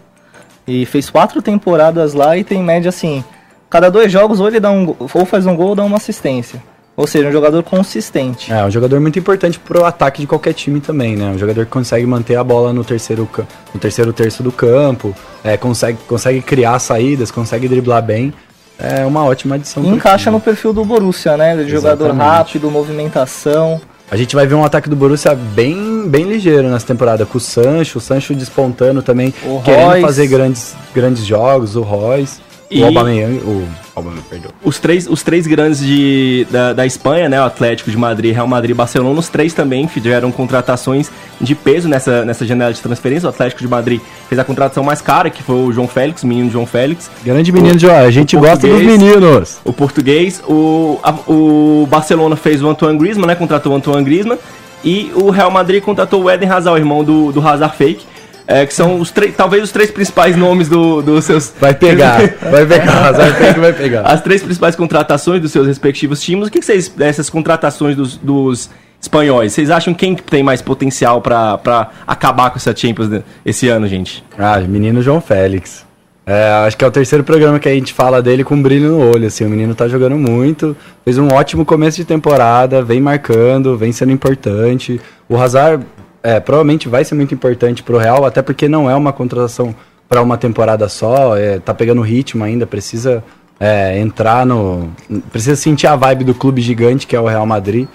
e 0.67 0.85
fez 0.87 1.09
quatro 1.11 1.41
temporadas 1.41 2.15
lá 2.15 2.35
e 2.35 2.43
tem 2.43 2.63
média 2.63 2.89
assim, 2.89 3.23
cada 3.69 3.89
dois 3.89 4.11
jogos 4.11 4.39
ou 4.39 4.47
ele 4.47 4.59
dá 4.59 4.71
um 4.71 4.95
ou 4.99 5.25
faz 5.25 5.45
um 5.45 5.55
gol 5.55 5.69
ou 5.69 5.75
dá 5.75 5.83
uma 5.83 5.97
assistência. 5.97 6.61
Ou 6.95 7.05
seja, 7.05 7.29
um 7.29 7.31
jogador 7.31 7.61
consistente. 7.61 8.51
É, 8.51 8.65
um 8.65 8.71
jogador 8.71 8.99
muito 8.99 9.19
importante 9.19 9.59
pro 9.59 9.85
ataque 9.85 10.21
de 10.21 10.27
qualquer 10.27 10.53
time 10.53 10.81
também, 10.81 11.15
né? 11.15 11.29
Um 11.29 11.37
jogador 11.37 11.63
que 11.63 11.71
consegue 11.71 12.07
manter 12.07 12.35
a 12.35 12.43
bola 12.43 12.73
no 12.73 12.83
terceiro, 12.83 13.29
no 13.71 13.79
terceiro 13.79 14.11
terço 14.11 14.41
do 14.41 14.51
campo, 14.51 15.15
é, 15.43 15.55
consegue, 15.57 15.99
consegue 16.07 16.41
criar 16.41 16.79
saídas, 16.79 17.29
consegue 17.29 17.67
driblar 17.67 18.01
bem. 18.01 18.33
É 18.79 19.05
uma 19.05 19.23
ótima 19.23 19.55
adição. 19.55 19.83
E 19.83 19.89
encaixa 19.89 20.25
time. 20.25 20.37
no 20.37 20.41
perfil 20.41 20.73
do 20.73 20.83
Borussia, 20.83 21.37
né? 21.37 21.55
De 21.55 21.69
jogador 21.69 22.11
rápido, 22.15 22.71
movimentação. 22.71 23.79
A 24.09 24.15
gente 24.15 24.35
vai 24.35 24.47
ver 24.47 24.55
um 24.55 24.63
ataque 24.63 24.89
do 24.89 24.95
Borussia 24.95 25.35
bem, 25.35 26.07
bem 26.07 26.23
ligeiro 26.23 26.69
nessa 26.69 26.87
temporada, 26.87 27.25
com 27.25 27.37
o 27.37 27.41
Sancho, 27.41 27.99
o 27.99 28.01
Sancho 28.01 28.33
despontando 28.33 29.03
também, 29.03 29.33
O 29.45 29.61
querendo 29.61 29.87
Royce. 29.87 30.01
fazer 30.01 30.27
grandes, 30.27 30.75
grandes 30.95 31.25
jogos, 31.25 31.75
o 31.75 31.81
Royce, 31.81 32.39
E- 32.69 32.81
o 32.81 32.85
Aubameyang, 32.85 33.37
o 33.45 33.65
Aubameyang, 33.95 34.25
perdão. 34.29 34.51
os 34.61 34.77
três, 34.77 35.07
os 35.07 35.23
três 35.23 35.47
grandes 35.47 35.79
de, 35.79 36.45
da, 36.51 36.73
da 36.73 36.85
Espanha, 36.85 37.29
né? 37.29 37.39
O 37.41 37.45
Atlético 37.45 37.89
de 37.89 37.95
Madrid, 37.97 38.33
Real 38.33 38.45
Madrid 38.47 38.71
e 38.71 38.73
Barcelona, 38.73 39.17
os 39.17 39.29
três 39.29 39.53
também 39.53 39.87
fizeram 39.87 40.31
contratações 40.33 41.09
de 41.39 41.55
peso 41.55 41.87
nessa, 41.87 42.25
nessa 42.25 42.45
janela 42.45 42.73
de 42.73 42.81
transferência. 42.81 43.25
O 43.27 43.29
Atlético 43.29 43.61
de 43.61 43.67
Madrid 43.69 44.01
fez 44.27 44.37
a 44.37 44.43
contratação 44.43 44.83
mais 44.83 45.01
cara, 45.01 45.29
que 45.29 45.41
foi 45.41 45.55
o 45.55 45.71
João 45.71 45.87
Félix, 45.87 46.23
o 46.23 46.27
menino 46.27 46.51
João 46.51 46.65
Félix. 46.65 47.09
Grande 47.23 47.51
menino, 47.53 47.79
João, 47.79 47.95
a 47.95 48.11
gente 48.11 48.35
gosta 48.35 48.67
dos 48.67 48.69
português. 48.69 48.99
meninos. 49.01 49.57
O 49.63 49.71
português, 49.71 50.43
o, 50.47 50.99
a- 51.01 51.15
o 51.31 51.87
Barcelona 51.89 52.35
fez 52.35 52.61
o 52.61 52.67
Antoine 52.69 52.97
Griezmann, 52.99 53.27
né? 53.27 53.35
Contratou 53.35 53.71
o 53.71 53.75
Antoine 53.75 54.03
Griezmann. 54.03 54.37
E 54.83 55.11
o 55.15 55.29
Real 55.31 55.49
Madrid 55.49 55.81
contratou 55.81 56.21
o 56.23 56.29
Eden 56.29 56.49
Hazard, 56.49 56.77
o 56.77 56.81
irmão 56.81 57.03
do, 57.03 57.31
do 57.31 57.45
Hazard 57.45 57.75
Fake. 57.77 58.05
É, 58.47 58.65
que 58.65 58.73
são 58.73 58.99
os 58.99 59.11
três, 59.11 59.35
talvez 59.35 59.61
os 59.63 59.71
três 59.71 59.91
principais 59.91 60.35
nomes 60.35 60.69
do- 60.69 61.01
dos 61.01 61.25
seus. 61.25 61.53
Vai 61.59 61.73
pegar, 61.75 62.19
vai 62.49 62.65
pegar, 62.65 63.11
vai 63.11 63.53
que 63.53 63.59
vai 63.59 63.73
pegar. 63.73 64.01
As 64.01 64.21
três 64.21 64.41
principais 64.41 64.75
contratações 64.75 65.41
dos 65.41 65.51
seus 65.51 65.67
respectivos 65.67 66.21
times. 66.21 66.47
O 66.47 66.51
que, 66.51 66.59
que 66.59 66.65
vocês 66.65 66.87
dessas 66.87 67.29
contratações 67.29 67.95
dos, 67.95 68.15
dos 68.17 68.69
espanhóis? 69.01 69.51
Vocês 69.53 69.69
acham 69.69 69.93
quem 69.93 70.15
que 70.15 70.23
tem 70.23 70.41
mais 70.41 70.61
potencial 70.61 71.21
pra 71.21 71.57
pra 71.57 71.89
acabar 72.07 72.49
com 72.49 72.57
essa 72.57 72.75
Champions 72.75 73.21
esse 73.45 73.67
ano, 73.67 73.87
gente? 73.87 74.23
Ah, 74.37 74.59
menino 74.61 75.01
João 75.01 75.19
Félix. 75.21 75.85
É, 76.29 76.51
acho 76.67 76.75
que 76.77 76.83
é 76.83 76.87
o 76.87 76.91
terceiro 76.91 77.23
programa 77.23 77.57
que 77.57 77.69
a 77.69 77.73
gente 77.73 77.93
fala 77.93 78.21
dele 78.21 78.43
com 78.43 78.61
brilho 78.61 78.91
no 78.91 78.99
olho, 79.13 79.27
assim, 79.27 79.45
o 79.45 79.49
menino 79.49 79.73
tá 79.73 79.87
jogando 79.87 80.17
muito, 80.17 80.75
fez 81.05 81.17
um 81.17 81.29
ótimo 81.29 81.63
começo 81.63 81.95
de 81.95 82.03
temporada, 82.03 82.83
vem 82.83 82.99
marcando, 82.99 83.77
vem 83.77 83.93
sendo 83.93 84.11
importante. 84.11 84.99
O 85.29 85.37
Hazard 85.37 85.85
é, 86.27 86.41
provavelmente 86.41 86.89
vai 86.89 87.05
ser 87.05 87.15
muito 87.15 87.33
importante 87.33 87.81
pro 87.81 87.97
Real, 87.97 88.25
até 88.25 88.41
porque 88.41 88.67
não 88.67 88.89
é 88.89 88.95
uma 88.95 89.13
contratação 89.13 89.73
para 90.09 90.21
uma 90.21 90.37
temporada 90.37 90.89
só, 90.89 91.37
é, 91.37 91.57
tá 91.57 91.73
pegando 91.73 92.01
ritmo 92.01 92.43
ainda, 92.43 92.67
precisa 92.67 93.23
é, 93.57 93.97
entrar 93.97 94.45
no... 94.45 94.89
precisa 95.31 95.55
sentir 95.55 95.87
a 95.87 95.95
vibe 95.95 96.25
do 96.25 96.33
clube 96.33 96.61
gigante 96.61 97.07
que 97.07 97.15
é 97.15 97.19
o 97.19 97.27
Real 97.27 97.45
Madrid. 97.45 97.87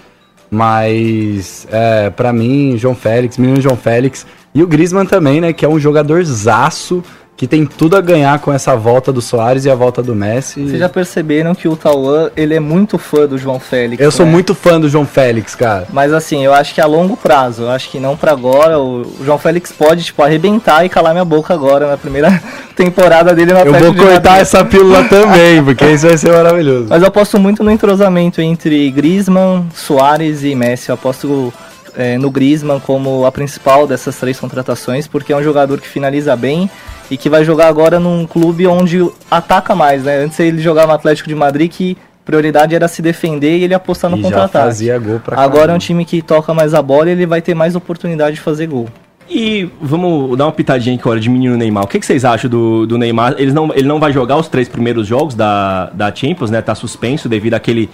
Mas, 0.49 1.67
é, 1.71 2.09
para 2.09 2.33
mim, 2.33 2.75
João 2.75 2.95
Félix, 2.95 3.37
menino 3.37 3.61
João 3.61 3.77
Félix. 3.77 4.25
E 4.53 4.63
o 4.63 4.67
Griezmann 4.67 5.05
também, 5.05 5.39
né? 5.39 5.53
Que 5.53 5.65
é 5.65 5.69
um 5.69 5.79
jogador 5.79 6.23
zaço, 6.23 7.03
que 7.35 7.47
tem 7.47 7.65
tudo 7.65 7.97
a 7.97 8.01
ganhar 8.01 8.37
com 8.39 8.53
essa 8.53 8.75
volta 8.75 9.11
do 9.11 9.21
Soares 9.21 9.65
e 9.65 9.69
a 9.69 9.73
volta 9.75 10.03
do 10.03 10.13
Messi. 10.13 10.63
Vocês 10.63 10.79
já 10.79 10.87
perceberam 10.87 11.55
que 11.55 11.67
o 11.67 11.75
Tauan, 11.75 12.29
ele 12.37 12.53
é 12.53 12.59
muito 12.59 12.97
fã 12.99 13.25
do 13.25 13.37
João 13.37 13.59
Félix. 13.59 14.01
Eu 14.01 14.11
sou 14.11 14.25
né? 14.25 14.31
muito 14.31 14.53
fã 14.53 14.79
do 14.79 14.87
João 14.87 15.05
Félix, 15.05 15.55
cara. 15.55 15.87
Mas 15.91 16.13
assim, 16.13 16.45
eu 16.45 16.53
acho 16.53 16.75
que 16.75 16.81
a 16.81 16.85
longo 16.85 17.17
prazo, 17.17 17.63
eu 17.63 17.71
acho 17.71 17.89
que 17.89 17.99
não 17.99 18.15
pra 18.15 18.31
agora. 18.31 18.79
O 18.79 19.03
João 19.25 19.39
Félix 19.39 19.71
pode, 19.71 20.03
tipo, 20.03 20.21
arrebentar 20.21 20.85
e 20.85 20.89
calar 20.89 21.11
minha 21.11 21.25
boca 21.25 21.53
agora 21.53 21.87
na 21.87 21.97
primeira 21.97 22.41
temporada 22.75 23.33
dele 23.33 23.51
no 23.51 23.59
Eu 23.59 23.73
vou 23.73 23.91
de 23.91 23.97
cortar 23.97 24.29
Madrid. 24.29 24.41
essa 24.41 24.63
pílula 24.63 25.03
também, 25.09 25.63
porque 25.63 25.85
isso 25.85 26.07
vai 26.07 26.17
ser 26.17 26.31
maravilhoso. 26.31 26.85
Mas 26.89 27.01
eu 27.01 27.07
aposto 27.07 27.39
muito 27.39 27.63
no 27.63 27.71
entrosamento 27.71 28.41
entre 28.41 28.91
Griezmann, 28.91 29.65
Soares 29.73 30.43
e 30.43 30.53
Messi. 30.53 30.89
Eu 30.89 30.95
aposto 30.95 31.51
é, 31.97 32.17
no 32.17 32.29
Griezmann 32.29 32.79
como 32.79 33.25
a 33.25 33.31
principal 33.31 33.87
dessas 33.87 34.15
três 34.17 34.39
contratações, 34.39 35.07
porque 35.07 35.33
é 35.33 35.35
um 35.35 35.43
jogador 35.43 35.81
que 35.81 35.87
finaliza 35.87 36.35
bem 36.35 36.69
e 37.13 37.17
que 37.17 37.29
vai 37.29 37.43
jogar 37.45 37.67
agora 37.67 37.99
num 37.99 38.25
clube 38.25 38.65
onde 38.65 39.07
ataca 39.29 39.75
mais, 39.75 40.03
né? 40.03 40.17
Antes 40.23 40.39
ele 40.39 40.59
jogava 40.61 40.87
no 40.87 40.93
Atlético 40.93 41.29
de 41.29 41.35
Madrid 41.35 41.71
que 41.71 41.95
prioridade 42.25 42.73
era 42.73 42.87
se 42.87 43.01
defender 43.01 43.57
e 43.57 43.63
ele 43.63 43.73
apostar 43.73 44.09
no 44.09 44.17
já 44.17 44.23
contra-ataque. 44.23 44.65
fazia 44.65 44.97
gol 44.97 45.19
pra 45.19 45.35
Agora 45.39 45.47
é 45.47 45.59
caramba. 45.59 45.75
um 45.75 45.79
time 45.79 46.05
que 46.05 46.21
toca 46.21 46.53
mais 46.53 46.73
a 46.73 46.81
bola 46.81 47.09
e 47.09 47.11
ele 47.11 47.25
vai 47.25 47.41
ter 47.41 47.53
mais 47.53 47.75
oportunidade 47.75 48.35
de 48.35 48.41
fazer 48.41 48.67
gol. 48.67 48.87
E 49.29 49.69
vamos 49.81 50.37
dar 50.37 50.45
uma 50.45 50.51
pitadinha 50.51 50.95
aqui 50.95 51.03
agora 51.03 51.19
de 51.19 51.29
menino 51.29 51.55
Neymar. 51.55 51.83
O 51.83 51.87
que, 51.87 51.99
que 51.99 52.05
vocês 52.05 52.25
acham 52.25 52.49
do, 52.49 52.85
do 52.85 52.97
Neymar? 52.97 53.35
Eles 53.37 53.53
não, 53.53 53.71
ele 53.73 53.87
não 53.87 53.99
vai 53.99 54.11
jogar 54.11 54.37
os 54.37 54.47
três 54.47 54.67
primeiros 54.67 55.05
jogos 55.07 55.35
da, 55.35 55.89
da 55.93 56.13
Champions, 56.13 56.49
né? 56.51 56.61
Tá 56.61 56.75
suspenso 56.75 57.29
devido 57.29 57.53
àquele, 57.53 57.89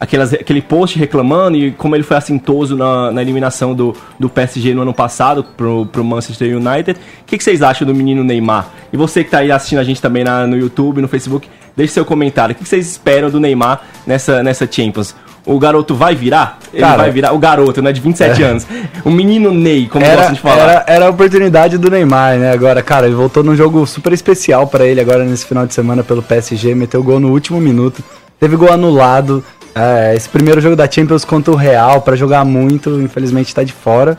aquelas, 0.00 0.32
aquele 0.32 0.62
post 0.62 0.98
reclamando 0.98 1.58
e 1.58 1.70
como 1.72 1.94
ele 1.94 2.02
foi 2.02 2.16
assintoso 2.16 2.74
na, 2.74 3.12
na 3.12 3.20
eliminação 3.20 3.74
do, 3.74 3.94
do 4.18 4.30
PSG 4.30 4.72
no 4.72 4.80
ano 4.80 4.94
passado 4.94 5.44
pro, 5.44 5.84
pro 5.86 6.02
Manchester 6.02 6.56
United. 6.56 6.98
O 6.98 7.24
que, 7.26 7.36
que 7.36 7.44
vocês 7.44 7.60
acham 7.60 7.86
do 7.86 7.94
menino 7.94 8.24
Neymar? 8.24 8.70
E 8.90 8.96
você 8.96 9.22
que 9.22 9.30
tá 9.30 9.38
aí 9.38 9.52
assistindo 9.52 9.78
a 9.78 9.84
gente 9.84 10.00
também 10.00 10.24
na, 10.24 10.46
no 10.46 10.56
YouTube, 10.56 11.02
no 11.02 11.08
Facebook, 11.08 11.46
deixe 11.76 11.92
seu 11.92 12.04
comentário. 12.04 12.54
O 12.54 12.56
que, 12.56 12.64
que 12.64 12.68
vocês 12.68 12.90
esperam 12.90 13.28
do 13.28 13.38
Neymar 13.38 13.82
nessa, 14.06 14.42
nessa 14.42 14.66
Champions? 14.70 15.14
O 15.44 15.58
garoto 15.58 15.94
vai 15.94 16.14
virar? 16.14 16.58
Ele 16.72 16.82
Cara, 16.82 16.96
vai 16.98 17.10
virar. 17.10 17.32
O 17.32 17.38
garoto, 17.38 17.80
né? 17.80 17.92
De 17.92 18.00
27 18.00 18.42
anos. 18.42 18.66
O 19.04 19.10
menino 19.10 19.50
Ney, 19.50 19.86
como 19.86 20.04
Era, 20.04 20.16
gostam 20.16 20.34
de 20.34 20.40
falar. 20.40 20.62
era, 20.62 20.84
era 20.86 21.06
a 21.06 21.10
oportunidade 21.10 21.78
do 21.78 21.90
Neymar, 21.90 22.38
né? 22.38 22.52
Agora, 22.52 22.82
cara, 22.82 23.06
ele 23.06 23.14
voltou 23.14 23.42
num 23.42 23.56
jogo 23.56 23.86
super 23.86 24.12
especial 24.12 24.66
pra 24.66 24.84
ele 24.84 25.00
agora 25.00 25.24
nesse 25.24 25.46
final 25.46 25.66
de 25.66 25.72
semana 25.72 26.04
pelo 26.04 26.22
PSG, 26.22 26.74
meteu 26.74 27.02
gol 27.02 27.18
no 27.18 27.30
último 27.30 27.58
minuto, 27.58 28.04
teve 28.38 28.54
gol 28.54 28.70
anulado. 28.70 29.42
É, 29.74 30.14
esse 30.14 30.28
primeiro 30.28 30.60
jogo 30.60 30.74
da 30.74 30.90
Champions 30.90 31.24
contra 31.24 31.52
o 31.52 31.56
Real 31.56 32.02
pra 32.02 32.16
jogar 32.16 32.44
muito, 32.44 33.00
infelizmente 33.00 33.54
tá 33.54 33.62
de 33.62 33.72
fora. 33.72 34.18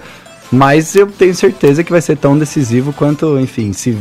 Mas 0.52 0.96
eu 0.96 1.08
tenho 1.08 1.34
certeza 1.34 1.84
que 1.84 1.92
vai 1.92 2.02
ser 2.02 2.18
tão 2.18 2.38
decisivo 2.38 2.92
quanto, 2.92 3.40
enfim, 3.40 3.72
se 3.72 3.98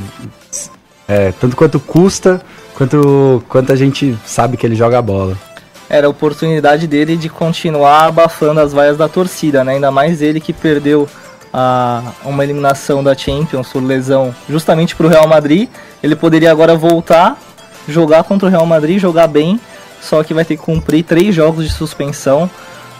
é, 1.06 1.32
tanto 1.32 1.56
quanto 1.56 1.78
custa, 1.78 2.42
quanto 2.74 3.42
quanto 3.48 3.72
a 3.72 3.76
gente 3.76 4.18
sabe 4.24 4.56
que 4.56 4.66
ele 4.66 4.74
joga 4.74 4.98
a 4.98 5.02
bola. 5.02 5.36
Era 5.88 6.06
a 6.06 6.10
oportunidade 6.10 6.86
dele 6.86 7.16
de 7.16 7.28
continuar 7.28 8.06
abafando 8.06 8.60
as 8.60 8.72
vaias 8.72 8.96
da 8.96 9.08
torcida, 9.08 9.62
né? 9.64 9.74
Ainda 9.74 9.90
mais 9.90 10.22
ele 10.22 10.40
que 10.40 10.52
perdeu 10.52 11.08
a, 11.52 12.02
uma 12.24 12.44
eliminação 12.44 13.02
da 13.02 13.14
Champions 13.14 13.68
por 13.68 13.82
lesão 13.82 14.34
justamente 14.48 14.94
para 14.94 15.06
o 15.06 15.08
Real 15.08 15.26
Madrid. 15.26 15.68
Ele 16.02 16.16
poderia 16.16 16.50
agora 16.50 16.76
voltar, 16.76 17.36
jogar 17.88 18.24
contra 18.24 18.48
o 18.48 18.50
Real 18.50 18.66
Madrid, 18.66 18.98
jogar 18.98 19.26
bem, 19.26 19.60
só 20.00 20.22
que 20.22 20.34
vai 20.34 20.44
ter 20.44 20.56
que 20.56 20.62
cumprir 20.62 21.04
três 21.04 21.34
jogos 21.34 21.64
de 21.64 21.72
suspensão. 21.72 22.50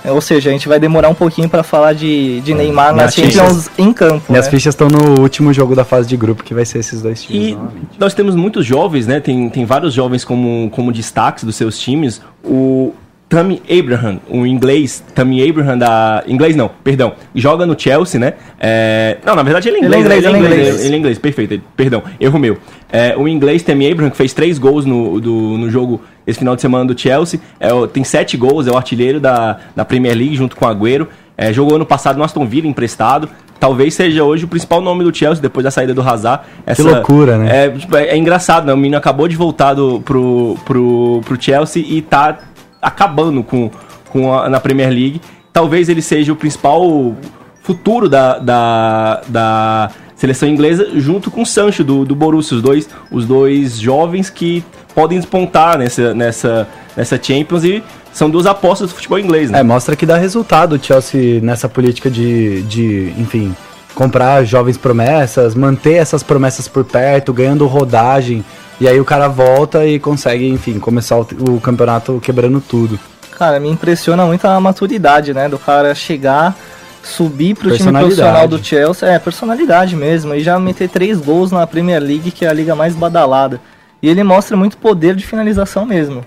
É, 0.05 0.11
Ou 0.11 0.21
seja, 0.21 0.49
a 0.49 0.53
gente 0.53 0.67
vai 0.67 0.81
demorar 0.81 1.09
um 1.09 1.15
pouquinho 1.15 1.49
para 1.49 1.63
falar 1.63 1.93
de, 1.93 2.41
de 2.41 2.55
Neymar 2.55 2.89
na 2.89 3.09
minhas 3.09 3.15
Champions 3.15 3.71
em 3.77 3.93
campo. 3.93 4.25
Minhas 4.31 4.47
né? 4.47 4.51
fichas 4.51 4.75
estão 4.75 4.89
no 4.89 5.21
último 5.21 5.53
jogo 5.53 5.75
da 5.75 5.85
fase 5.85 6.09
de 6.09 6.17
grupo, 6.17 6.43
que 6.43 6.55
vai 6.55 6.65
ser 6.65 6.79
esses 6.79 7.03
dois 7.03 7.23
times. 7.23 7.49
E 7.49 7.53
novamente. 7.53 7.99
nós 7.99 8.15
temos 8.15 8.35
muitos 8.35 8.65
jovens, 8.65 9.07
né? 9.07 9.21
Tem, 9.21 9.49
tem 9.51 9.65
vários 9.65 9.93
jovens 9.93 10.25
como, 10.25 10.71
como 10.71 10.91
destaques 10.91 11.45
dos 11.45 11.55
seus 11.55 11.79
times. 11.79 12.21
O 12.43 12.95
Tammy 13.31 13.63
Abraham, 13.71 14.19
o 14.29 14.45
inglês, 14.45 15.03
Tammy 15.15 15.49
Abraham 15.49 15.79
da. 15.79 16.23
Inglês 16.27 16.57
não, 16.57 16.69
perdão. 16.83 17.13
Joga 17.33 17.65
no 17.65 17.79
Chelsea, 17.79 18.19
né? 18.21 18.35
É, 18.59 19.19
Não, 19.25 19.37
na 19.37 19.43
verdade 19.45 19.69
ele 19.69 19.77
é 19.77 19.85
Ele 19.85 19.95
é 19.95 19.99
inglês, 20.01 20.19
inglês, 20.19 20.23
né? 20.25 20.29
ele 20.29 20.37
é 20.37 20.51
Ele, 20.51 20.61
inglês. 20.69 20.85
ele 20.85 20.95
é 20.95 20.99
inglês, 20.99 21.19
perfeito. 21.19 21.55
ele- 21.55 21.63
Perdão, 21.77 22.03
erro 22.21 22.39
meu. 22.41 22.59
É, 22.93 23.17
o 23.17 23.29
inglês 23.29 23.63
Tammy 23.63 23.89
Abraham, 23.91 24.11
que 24.11 24.17
fez 24.17 24.33
três 24.35 24.59
gols 24.59 24.85
no, 24.85 25.21
do, 25.21 25.33
no 25.57 25.71
jogo 25.71 26.03
esse 26.27 26.41
final 26.41 26.57
de 26.57 26.61
semana 26.61 26.85
do 26.93 27.01
Chelsea. 27.01 27.39
É, 27.61 27.69
tem 27.93 28.03
sete 28.03 28.37
gols, 28.37 28.67
é 28.67 28.73
o 28.73 28.77
artilheiro 28.77 29.21
da, 29.21 29.59
da 29.77 29.85
Premier 29.85 30.17
League 30.17 30.35
junto 30.35 30.57
com 30.57 30.65
o 30.67 30.69
Agüero. 30.69 31.07
É, 31.39 31.53
jogou 31.53 31.77
ano 31.77 31.87
passado 31.87 32.17
no 32.19 32.25
Aston 32.25 32.45
Villa 32.45 32.67
emprestado. 32.67 33.29
Talvez 33.59 33.93
seja 33.95 34.25
hoje 34.25 34.47
o 34.47 34.49
principal 34.49 34.81
nome 34.81 35.05
do 35.05 35.15
Chelsea 35.15 35.41
depois 35.41 35.65
da 35.65 35.71
saída 35.71 35.93
do 35.95 36.01
Hazard. 36.03 36.45
Essa, 36.67 36.83
loucura, 36.83 37.37
né? 37.39 37.67
É, 37.67 37.69
tipo, 37.71 37.95
é- 37.97 38.09
é 38.09 38.17
engraçado, 38.17 38.67
né? 38.67 38.73
O 38.73 38.77
menino 38.77 38.97
acabou 38.97 39.29
de 39.29 39.37
voltar 39.37 39.75
do, 39.75 40.01
pro, 40.01 40.57
pro, 40.65 41.21
pro 41.25 41.41
Chelsea 41.43 41.85
e 41.87 42.01
tá 42.03 42.37
acabando 42.81 43.43
com, 43.43 43.71
com 44.11 44.33
a, 44.33 44.49
na 44.49 44.61
Premier 44.61 44.91
League. 44.91 45.21
Talvez 45.53 45.89
ele 45.89 46.03
seja 46.03 46.33
o 46.33 46.37
principal 46.37 47.15
futuro 47.63 48.09
da, 48.09 48.39
da, 48.39 49.23
da 49.29 49.91
seleção 50.17 50.49
inglesa, 50.49 50.89
junto 50.95 51.31
com 51.31 51.43
o 51.43 51.47
Sancho 51.47 51.83
do, 51.83 52.05
do 52.05 52.15
Borussia, 52.15 52.57
os 52.57 52.63
dois, 52.63 52.89
os 53.11 53.27
dois 53.27 53.79
jovens 53.79 54.29
que 54.29 54.65
podem 54.95 55.19
despontar 55.19 55.79
nessa, 55.79 56.15
nessa, 56.15 56.69
nessa 56.97 57.21
Champions 57.23 57.65
e 57.65 57.83
são 58.13 58.29
duas 58.29 58.47
apostas 58.47 58.91
do 58.91 58.95
futebol 58.95 59.19
inglês, 59.19 59.51
né? 59.51 59.61
É, 59.61 59.63
mostra 59.63 59.95
que 59.95 60.05
dá 60.05 60.17
resultado 60.17 60.75
o 60.75 60.83
Chelsea 60.83 61.41
nessa 61.41 61.69
política 61.69 62.11
de, 62.11 62.63
de, 62.63 63.15
enfim, 63.17 63.55
comprar 63.95 64.45
jovens 64.45 64.77
promessas, 64.77 65.55
manter 65.55 65.95
essas 65.95 66.23
promessas 66.23 66.67
por 66.67 66.85
perto, 66.85 67.33
ganhando 67.33 67.67
rodagem. 67.67 68.45
E 68.81 68.89
aí 68.89 68.99
o 68.99 69.05
cara 69.05 69.29
volta 69.29 69.85
e 69.87 69.99
consegue, 69.99 70.49
enfim, 70.49 70.79
começar 70.79 71.19
o, 71.19 71.27
o 71.51 71.61
campeonato 71.61 72.19
quebrando 72.23 72.63
tudo. 72.63 72.99
Cara, 73.37 73.61
me 73.61 73.69
impressiona 73.69 74.25
muito 74.25 74.47
a 74.47 74.59
maturidade, 74.59 75.35
né? 75.35 75.49
Do 75.49 75.59
cara 75.59 75.95
chegar, 75.95 76.57
subir 77.03 77.55
pro 77.55 77.77
time 77.77 77.93
profissional 77.93 78.49
do 78.49 78.63
Chelsea. 78.63 79.09
É, 79.09 79.19
personalidade 79.19 79.95
mesmo. 79.95 80.35
E 80.35 80.41
já 80.41 80.59
meter 80.59 80.89
três 80.89 81.21
gols 81.21 81.53
na 81.53 81.67
Premier 81.67 82.03
League, 82.03 82.31
que 82.31 82.45
é 82.45 82.49
a 82.49 82.53
liga 82.55 82.75
mais 82.75 82.95
badalada. 82.95 83.61
E 84.03 84.09
ele 84.09 84.23
mostra 84.23 84.57
muito 84.57 84.79
poder 84.79 85.15
de 85.15 85.27
finalização 85.27 85.85
mesmo. 85.85 86.25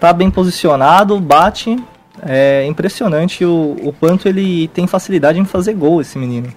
Tá 0.00 0.12
bem 0.12 0.28
posicionado, 0.28 1.20
bate. 1.20 1.76
É 2.20 2.66
impressionante 2.66 3.44
o, 3.44 3.76
o 3.80 3.92
quanto 3.92 4.28
ele 4.28 4.66
tem 4.68 4.88
facilidade 4.88 5.38
em 5.38 5.44
fazer 5.44 5.74
gol, 5.74 6.00
esse 6.00 6.18
menino. 6.18 6.48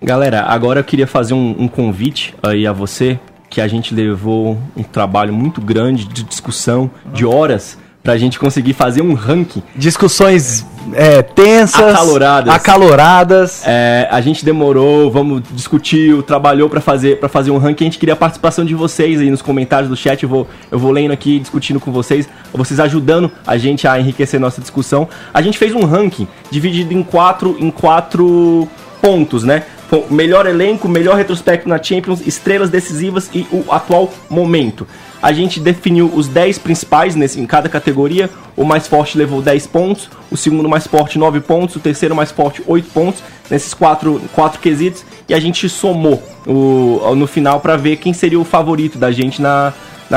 Galera, 0.00 0.42
agora 0.42 0.80
eu 0.80 0.84
queria 0.84 1.06
fazer 1.06 1.34
um, 1.34 1.56
um 1.58 1.68
convite 1.68 2.34
aí 2.42 2.66
a 2.66 2.72
você, 2.72 3.18
que 3.52 3.60
a 3.60 3.68
gente 3.68 3.94
levou 3.94 4.56
um 4.74 4.82
trabalho 4.82 5.30
muito 5.30 5.60
grande 5.60 6.06
de 6.06 6.22
discussão, 6.22 6.90
de 7.12 7.26
horas, 7.26 7.76
pra 8.02 8.16
gente 8.16 8.38
conseguir 8.38 8.72
fazer 8.72 9.02
um 9.02 9.12
ranking. 9.12 9.62
Discussões 9.76 10.64
é, 10.94 11.20
tensas, 11.20 11.94
Acaloradas. 11.94 12.54
acaloradas. 12.54 13.62
É, 13.66 14.08
a 14.10 14.22
gente 14.22 14.42
demorou, 14.42 15.10
vamos 15.10 15.42
discutiu, 15.52 16.22
trabalhou 16.22 16.70
pra 16.70 16.80
fazer 16.80 17.20
para 17.20 17.28
fazer 17.28 17.50
um 17.50 17.58
ranking. 17.58 17.84
A 17.84 17.88
gente 17.88 17.98
queria 17.98 18.14
a 18.14 18.16
participação 18.16 18.64
de 18.64 18.74
vocês 18.74 19.20
aí 19.20 19.30
nos 19.30 19.42
comentários 19.42 19.90
do 19.90 19.96
chat. 19.96 20.22
Eu 20.22 20.30
vou, 20.30 20.48
eu 20.70 20.78
vou 20.78 20.90
lendo 20.90 21.12
aqui, 21.12 21.38
discutindo 21.38 21.78
com 21.78 21.92
vocês, 21.92 22.26
vocês 22.54 22.80
ajudando 22.80 23.30
a 23.46 23.58
gente 23.58 23.86
a 23.86 24.00
enriquecer 24.00 24.40
nossa 24.40 24.62
discussão. 24.62 25.06
A 25.32 25.42
gente 25.42 25.58
fez 25.58 25.74
um 25.74 25.84
ranking 25.84 26.26
dividido 26.50 26.94
em 26.94 27.02
quatro, 27.02 27.54
em 27.60 27.70
quatro 27.70 28.66
pontos, 29.02 29.44
né? 29.44 29.64
Pô, 29.92 30.04
Melhor 30.08 30.46
elenco, 30.46 30.88
melhor 30.88 31.16
retrospecto 31.18 31.68
na 31.68 31.80
Champions, 31.80 32.26
estrelas 32.26 32.70
decisivas 32.70 33.28
e 33.34 33.46
o 33.52 33.70
atual 33.70 34.10
momento. 34.30 34.86
A 35.20 35.32
gente 35.34 35.60
definiu 35.60 36.10
os 36.14 36.28
10 36.28 36.56
principais 36.60 37.14
nesse, 37.14 37.38
em 37.38 37.44
cada 37.44 37.68
categoria. 37.68 38.30
O 38.56 38.64
mais 38.64 38.88
forte 38.88 39.18
levou 39.18 39.42
10 39.42 39.66
pontos, 39.66 40.08
o 40.30 40.36
segundo 40.36 40.66
mais 40.66 40.86
forte 40.86 41.18
9 41.18 41.40
pontos, 41.40 41.76
o 41.76 41.78
terceiro 41.78 42.16
mais 42.16 42.30
forte 42.32 42.62
8 42.66 42.88
pontos, 42.90 43.22
nesses 43.50 43.74
quatro, 43.74 44.18
quatro 44.34 44.60
quesitos. 44.60 45.04
E 45.28 45.34
a 45.34 45.38
gente 45.38 45.68
somou 45.68 46.22
o, 46.46 47.14
no 47.14 47.26
final 47.26 47.60
para 47.60 47.76
ver 47.76 47.96
quem 47.96 48.14
seria 48.14 48.40
o 48.40 48.44
favorito 48.44 48.96
da 48.96 49.12
gente 49.12 49.42
na, 49.42 49.74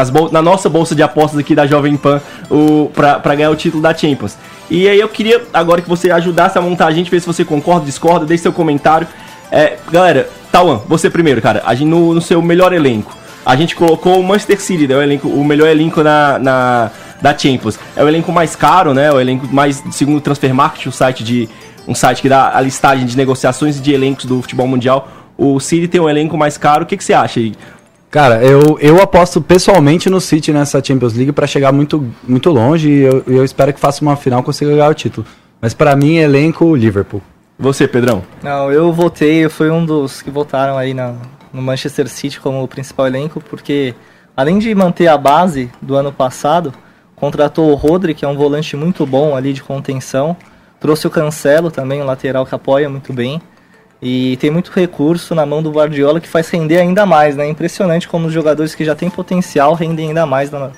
bol- 0.10 0.32
na 0.32 0.42
nossa 0.42 0.70
bolsa 0.70 0.96
de 0.96 1.04
apostas 1.04 1.38
aqui 1.38 1.54
da 1.54 1.68
Jovem 1.68 1.98
Pan 1.98 2.22
pra 2.94 3.36
ganhar 3.36 3.50
o 3.52 3.58
título 3.58 3.84
da 3.84 3.94
Champions. 3.94 4.38
E 4.72 4.88
aí 4.88 5.00
eu 5.02 5.10
queria 5.10 5.44
agora 5.54 5.82
que 5.82 5.90
você 5.90 6.10
ajudasse 6.12 6.58
a 6.58 6.62
montar 6.62 6.88
a 6.88 6.92
gente, 6.92 7.12
ver 7.12 7.20
se 7.20 7.28
você 7.28 7.44
concorda, 7.44 7.86
discorda, 7.86 8.26
deixe 8.26 8.44
seu 8.44 8.54
comentário. 8.54 9.06
É, 9.52 9.78
galera, 9.92 10.30
Tawan, 10.52 10.82
você 10.88 11.10
primeiro, 11.10 11.42
cara, 11.42 11.62
a 11.66 11.76
gente, 11.76 11.88
no, 11.88 12.14
no 12.14 12.22
seu 12.22 12.42
melhor 12.42 12.74
elenco. 12.74 13.16
A 13.46 13.56
gente 13.56 13.76
colocou 13.76 14.20
o 14.20 14.24
Manchester 14.24 14.60
City, 14.60 14.88
né, 14.88 14.96
o, 14.96 15.02
elenco, 15.02 15.28
o 15.28 15.44
melhor 15.46 15.68
elenco 15.68 16.02
na, 16.02 16.40
na, 16.40 16.92
da 17.22 17.38
Champions. 17.38 17.78
É 17.96 18.04
o 18.04 18.08
elenco 18.08 18.32
mais 18.32 18.56
caro, 18.56 18.94
né? 18.94 19.12
O 19.12 19.20
elenco 19.20 19.48
mais, 19.54 19.84
segundo 19.92 20.18
o 20.18 20.22
Transfer 20.22 20.54
Market, 20.54 20.88
o 20.88 20.92
site 20.92 21.24
de. 21.24 21.50
Um 21.88 21.94
site 21.94 22.24
que 22.24 22.28
dá 22.28 22.58
a 22.58 22.62
listagem 22.62 23.06
de 23.06 23.16
negociações 23.16 23.80
de 23.80 23.94
elencos 23.94 24.26
do 24.26 24.42
futebol 24.42 24.68
mundial. 24.68 25.08
O 25.38 25.60
City 25.60 25.88
tem 25.88 26.02
um 26.02 26.10
elenco 26.10 26.36
mais 26.36 26.58
caro. 26.58 26.84
O 26.84 26.88
que, 26.88 26.98
que 26.98 27.04
você 27.04 27.14
acha 27.14 27.40
aí? 27.40 27.54
Cara, 28.10 28.44
eu, 28.44 28.80
eu 28.80 29.00
aposto 29.00 29.40
pessoalmente 29.40 30.10
no 30.10 30.20
City 30.20 30.52
nessa 30.52 30.84
Champions 30.84 31.14
League 31.14 31.32
pra 31.32 31.46
chegar 31.46 31.72
muito, 31.72 32.12
muito 32.28 32.50
longe 32.50 32.90
e 32.90 33.02
eu, 33.02 33.24
eu 33.28 33.46
espero 33.46 33.72
que 33.72 33.80
faça 33.80 34.02
uma 34.02 34.16
final 34.16 34.40
e 34.40 34.44
consiga 34.44 34.72
ganhar 34.72 34.90
o 34.90 34.94
título. 34.96 35.28
Mas 35.62 35.74
pra 35.74 35.96
mim, 35.96 36.16
elenco 36.16 36.76
Liverpool. 36.76 37.22
Você, 37.58 37.88
Pedrão? 37.88 38.24
Não, 38.44 38.72
eu 38.72 38.92
votei, 38.92 39.46
eu 39.46 39.50
fui 39.50 39.70
um 39.70 39.86
dos 39.86 40.22
que 40.22 40.30
votaram 40.30 40.78
aí 40.78 40.94
na, 40.94 41.16
no 41.54 41.62
Manchester 41.62 42.08
City 42.08 42.40
como 42.40 42.62
o 42.62 42.68
principal 42.68 43.08
elenco, 43.08 43.42
porque 43.42 43.96
além 44.36 44.60
de 44.60 44.74
manter 44.76 45.08
a 45.08 45.18
base 45.18 45.72
do 45.82 45.96
ano 45.96 46.12
passado, 46.12 46.74
contratou 47.16 47.72
o 47.72 47.76
Rodri, 47.76 48.14
que 48.14 48.26
é 48.26 48.28
um 48.28 48.36
volante 48.36 48.76
muito 48.76 49.06
bom 49.06 49.36
ali 49.36 49.54
de 49.54 49.64
contenção, 49.64 50.36
trouxe 50.80 51.08
o 51.08 51.10
Cancelo 51.10 51.72
também, 51.72 52.02
um 52.02 52.06
lateral 52.06 52.46
que 52.46 52.54
apoia 52.54 52.90
muito 52.90 53.14
bem, 53.14 53.42
e 54.02 54.36
tem 54.38 54.52
muito 54.52 54.72
recurso 54.76 55.34
na 55.34 55.46
mão 55.46 55.64
do 55.64 55.72
Guardiola 55.72 56.20
que 56.20 56.28
faz 56.28 56.50
render 56.50 56.78
ainda 56.78 57.06
mais, 57.06 57.38
né? 57.38 57.48
Impressionante 57.48 58.08
como 58.08 58.28
os 58.28 58.34
jogadores 58.34 58.76
que 58.76 58.84
já 58.84 58.94
têm 58.94 59.10
potencial 59.10 59.74
rendem 59.74 60.10
ainda 60.10 60.26
mais 60.26 60.52
na, 60.52 60.72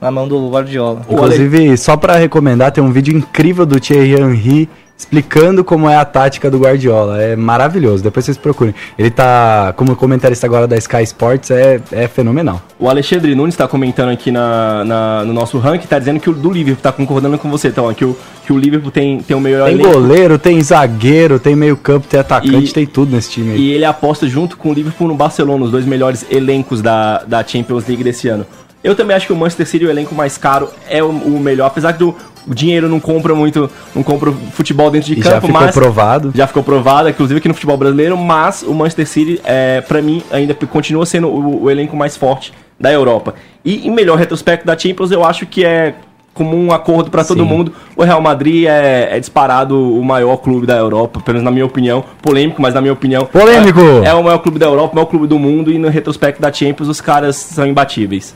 na 0.00 0.10
mão 0.10 0.26
do 0.26 0.50
Guardiola. 0.50 1.02
Inclusive, 1.08 1.76
só 1.76 1.96
pra 1.96 2.16
recomendar, 2.16 2.72
tem 2.72 2.82
um 2.82 2.90
vídeo 2.90 3.16
incrível 3.16 3.64
do 3.64 3.78
Thierry 3.78 4.20
Henry 4.20 4.68
explicando 4.96 5.64
como 5.64 5.88
é 5.88 5.96
a 5.96 6.04
tática 6.04 6.50
do 6.50 6.58
Guardiola. 6.58 7.20
É 7.20 7.34
maravilhoso. 7.36 8.02
Depois 8.02 8.24
vocês 8.24 8.36
procurem. 8.36 8.74
Ele 8.98 9.10
tá, 9.10 9.72
como 9.76 9.94
comentarista 9.96 10.46
agora 10.46 10.66
da 10.66 10.76
Sky 10.76 11.02
Sports, 11.02 11.50
é, 11.50 11.80
é 11.92 12.06
fenomenal. 12.08 12.62
O 12.78 12.88
Alexandre 12.88 13.34
Nunes 13.34 13.54
está 13.54 13.66
comentando 13.66 14.10
aqui 14.10 14.30
na, 14.30 14.84
na- 14.84 15.24
no 15.24 15.32
nosso 15.32 15.58
ranking, 15.58 15.86
tá 15.86 15.98
dizendo 15.98 16.20
que 16.20 16.30
o 16.30 16.32
do 16.32 16.50
Liverpool 16.50 16.82
tá 16.82 16.92
concordando 16.92 17.38
com 17.38 17.50
você, 17.50 17.68
então, 17.68 17.92
que 17.92 18.04
o, 18.04 18.16
que 18.46 18.52
o 18.52 18.58
Liverpool 18.58 18.90
tem, 18.90 19.20
tem 19.20 19.36
o 19.36 19.40
melhor 19.40 19.66
Tem 19.66 19.74
elenco. 19.74 19.90
goleiro, 19.92 20.38
tem 20.38 20.60
zagueiro, 20.62 21.38
tem 21.38 21.56
meio 21.56 21.76
campo, 21.76 22.06
tem 22.08 22.20
atacante, 22.20 22.70
E- 22.70 22.72
tem 22.72 22.86
tudo 22.86 23.14
nesse 23.14 23.30
time 23.30 23.52
aí. 23.52 23.58
E 23.60 23.72
ele 23.72 23.84
aposta 23.84 24.26
junto 24.28 24.56
com 24.56 24.70
o 24.70 24.72
Liverpool 24.72 25.08
no 25.08 25.14
Barcelona, 25.14 25.64
os 25.64 25.70
dois 25.70 25.84
melhores 25.84 26.24
elencos 26.30 26.80
da, 26.80 27.22
da 27.26 27.44
Champions 27.44 27.86
League 27.86 28.04
desse 28.04 28.28
ano. 28.28 28.46
Eu 28.82 28.94
também 28.94 29.16
acho 29.16 29.26
que 29.26 29.32
o 29.32 29.36
Manchester 29.36 29.66
City, 29.66 29.86
o 29.86 29.90
elenco 29.90 30.14
mais 30.14 30.36
caro, 30.36 30.68
é 30.90 31.02
o, 31.02 31.08
o 31.08 31.40
melhor, 31.40 31.66
apesar 31.68 31.94
que 31.94 31.98
do, 32.00 32.14
o 32.46 32.54
dinheiro 32.54 32.88
não 32.88 33.00
compra 33.00 33.34
muito, 33.34 33.70
não 33.94 34.02
compra 34.02 34.32
futebol 34.52 34.90
dentro 34.90 35.12
de 35.14 35.20
E 35.20 35.22
já 35.22 35.32
campo, 35.32 35.46
ficou 35.46 35.60
mas 35.60 35.74
provado. 35.74 36.32
já 36.34 36.46
ficou 36.46 36.62
provado, 36.62 37.08
inclusive 37.08 37.38
aqui 37.38 37.48
no 37.48 37.54
futebol 37.54 37.76
brasileiro, 37.76 38.16
mas 38.16 38.62
o 38.62 38.74
Manchester 38.74 39.06
City, 39.06 39.40
é, 39.44 39.80
para 39.80 40.02
mim, 40.02 40.22
ainda 40.30 40.54
continua 40.54 41.06
sendo 41.06 41.28
o, 41.28 41.64
o 41.64 41.70
elenco 41.70 41.96
mais 41.96 42.16
forte 42.16 42.52
da 42.78 42.92
Europa. 42.92 43.34
E 43.64 43.86
em 43.86 43.90
melhor 43.90 44.18
retrospecto 44.18 44.66
da 44.66 44.76
Champions, 44.76 45.10
eu 45.10 45.24
acho 45.24 45.46
que 45.46 45.64
é 45.64 45.94
comum 46.34 46.72
acordo 46.72 47.10
para 47.10 47.24
todo 47.24 47.42
Sim. 47.44 47.48
mundo. 47.48 47.72
O 47.96 48.02
Real 48.02 48.20
Madrid 48.20 48.66
é, 48.66 49.16
é 49.16 49.20
disparado 49.20 49.96
o 49.98 50.04
maior 50.04 50.36
clube 50.38 50.66
da 50.66 50.76
Europa, 50.76 51.20
pelo 51.20 51.36
menos 51.36 51.44
na 51.44 51.50
minha 51.50 51.64
opinião. 51.64 52.04
Polêmico, 52.20 52.60
mas 52.60 52.74
na 52.74 52.80
minha 52.80 52.92
opinião. 52.92 53.24
Polêmico! 53.24 53.80
É, 54.04 54.08
é 54.08 54.14
o 54.14 54.22
maior 54.22 54.38
clube 54.38 54.58
da 54.58 54.66
Europa, 54.66 54.92
o 54.92 54.94
maior 54.96 55.06
clube 55.06 55.26
do 55.26 55.38
mundo, 55.38 55.70
e 55.70 55.78
no 55.78 55.88
retrospecto 55.88 56.42
da 56.42 56.52
Champions, 56.52 56.88
os 56.88 57.00
caras 57.00 57.36
são 57.36 57.66
imbatíveis. 57.66 58.34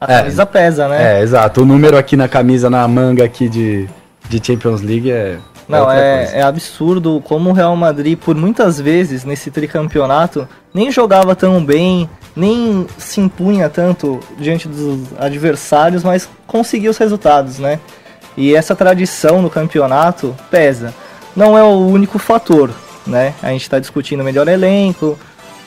A 0.00 0.12
É. 0.12 0.18
camisa 0.18 0.46
pesa, 0.46 0.88
né? 0.88 1.18
É, 1.18 1.22
exato. 1.22 1.62
O 1.62 1.64
número 1.64 1.96
aqui 1.96 2.16
na 2.16 2.28
camisa, 2.28 2.68
na 2.68 2.86
manga 2.86 3.24
aqui 3.24 3.48
de, 3.48 3.88
de 4.28 4.44
Champions 4.44 4.82
League 4.82 5.10
é. 5.10 5.38
Não, 5.68 5.90
é, 5.90 6.30
é 6.38 6.42
absurdo 6.42 7.20
como 7.24 7.50
o 7.50 7.52
Real 7.52 7.74
Madrid, 7.74 8.16
por 8.16 8.36
muitas 8.36 8.80
vezes 8.80 9.24
nesse 9.24 9.50
tricampeonato, 9.50 10.46
nem 10.72 10.92
jogava 10.92 11.34
tão 11.34 11.64
bem, 11.64 12.08
nem 12.36 12.86
se 12.96 13.20
impunha 13.20 13.68
tanto 13.68 14.20
diante 14.38 14.68
dos 14.68 15.00
adversários, 15.18 16.04
mas 16.04 16.28
conseguia 16.46 16.88
os 16.90 16.98
resultados, 16.98 17.58
né? 17.58 17.80
E 18.36 18.54
essa 18.54 18.76
tradição 18.76 19.42
no 19.42 19.50
campeonato 19.50 20.36
pesa. 20.50 20.94
Não 21.34 21.58
é 21.58 21.64
o 21.64 21.78
único 21.88 22.18
fator, 22.18 22.70
né? 23.04 23.34
A 23.42 23.48
gente 23.48 23.62
está 23.62 23.80
discutindo 23.80 24.22
melhor 24.22 24.46
elenco, 24.46 25.18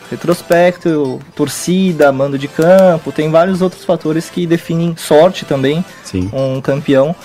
retrospecto, 0.09 1.19
torcida, 1.35 2.11
mando 2.11 2.37
de 2.37 2.47
campo, 2.47 3.11
tem 3.11 3.29
vários 3.29 3.61
outros 3.61 3.83
fatores 3.85 4.29
que 4.29 4.45
definem 4.45 4.95
sorte 4.97 5.45
também, 5.45 5.83
Sim. 6.03 6.29
um 6.33 6.61
campeão. 6.61 7.15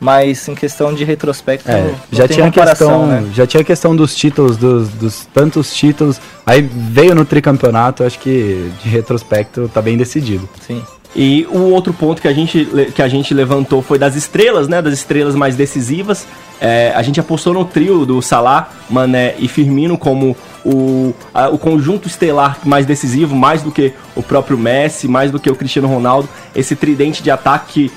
Mas 0.00 0.48
em 0.48 0.54
questão 0.56 0.92
de 0.92 1.04
retrospecto, 1.04 1.70
É, 1.70 1.94
já 2.10 2.26
tinha 2.26 2.50
questão, 2.50 3.06
né? 3.06 3.24
já 3.32 3.46
tinha 3.46 3.60
a 3.60 3.64
questão 3.64 3.94
dos 3.94 4.16
títulos, 4.16 4.56
dos, 4.56 4.88
dos 4.88 5.26
tantos 5.32 5.72
títulos. 5.72 6.20
Aí 6.44 6.60
veio 6.60 7.14
no 7.14 7.24
tricampeonato, 7.24 8.02
acho 8.02 8.18
que 8.18 8.68
de 8.82 8.88
retrospecto 8.88 9.70
tá 9.72 9.80
bem 9.80 9.96
decidido. 9.96 10.48
Sim. 10.66 10.82
E 11.14 11.46
o 11.50 11.70
outro 11.70 11.92
ponto 11.92 12.22
que 12.22 12.28
a 12.28 12.32
gente, 12.32 12.66
que 12.94 13.02
a 13.02 13.08
gente 13.08 13.34
levantou 13.34 13.82
foi 13.82 13.98
das 13.98 14.16
estrelas, 14.16 14.66
né? 14.66 14.80
Das 14.80 14.94
estrelas 14.94 15.34
mais 15.34 15.54
decisivas. 15.54 16.26
É, 16.60 16.92
a 16.96 17.02
gente 17.02 17.20
apostou 17.20 17.52
no 17.52 17.64
trio 17.66 18.06
do 18.06 18.22
Salah, 18.22 18.70
Mané 18.88 19.34
e 19.38 19.46
Firmino 19.48 19.98
como 19.98 20.34
o, 20.64 21.12
a- 21.34 21.48
o 21.50 21.58
conjunto 21.58 22.08
estelar 22.08 22.58
mais 22.64 22.86
decisivo, 22.86 23.34
mais 23.34 23.62
do 23.62 23.70
que 23.70 23.92
o 24.16 24.22
próprio 24.22 24.56
Messi, 24.56 25.06
mais 25.06 25.30
do 25.30 25.38
que 25.38 25.50
o 25.50 25.54
Cristiano 25.56 25.88
Ronaldo. 25.88 26.28
Esse 26.54 26.74
tridente 26.76 27.22
de 27.22 27.30
ataque 27.30 27.72
que 27.90 27.92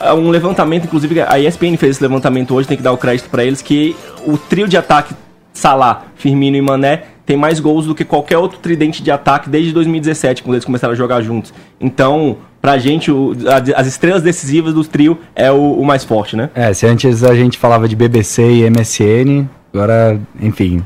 é 0.00 0.12
um 0.12 0.30
levantamento, 0.30 0.84
inclusive 0.84 1.20
a 1.20 1.38
ESPN 1.38 1.76
fez 1.76 1.96
esse 1.96 2.02
levantamento 2.02 2.54
hoje, 2.54 2.66
tem 2.66 2.76
que 2.76 2.82
dar 2.82 2.92
o 2.92 2.96
crédito 2.98 3.28
pra 3.28 3.44
eles, 3.44 3.60
que 3.62 3.94
o 4.26 4.36
trio 4.38 4.66
de 4.66 4.76
ataque 4.76 5.14
Salah, 5.52 6.04
Firmino 6.16 6.56
e 6.56 6.62
Mané 6.62 7.02
tem 7.26 7.36
mais 7.36 7.60
gols 7.60 7.84
do 7.84 7.94
que 7.94 8.04
qualquer 8.06 8.38
outro 8.38 8.58
tridente 8.58 9.02
de 9.02 9.10
ataque 9.10 9.50
desde 9.50 9.70
2017, 9.72 10.42
quando 10.42 10.54
eles 10.54 10.64
começaram 10.64 10.92
a 10.94 10.96
jogar 10.96 11.20
juntos. 11.20 11.52
Então, 11.78 12.38
pra 12.60 12.78
gente, 12.78 13.10
o- 13.10 13.32
a- 13.46 13.80
as 13.80 13.86
estrelas 13.86 14.22
decisivas 14.22 14.74
do 14.74 14.84
trio 14.84 15.18
é 15.34 15.50
o, 15.50 15.72
o 15.74 15.84
mais 15.84 16.04
forte, 16.04 16.36
né? 16.36 16.50
É, 16.54 16.72
se 16.72 16.86
antes 16.86 17.22
a 17.24 17.34
gente 17.34 17.58
falava 17.58 17.88
de 17.88 17.94
BBC 17.96 18.42
e 18.42 18.70
MSN, 18.70 19.48
agora, 19.72 20.18
enfim. 20.40 20.82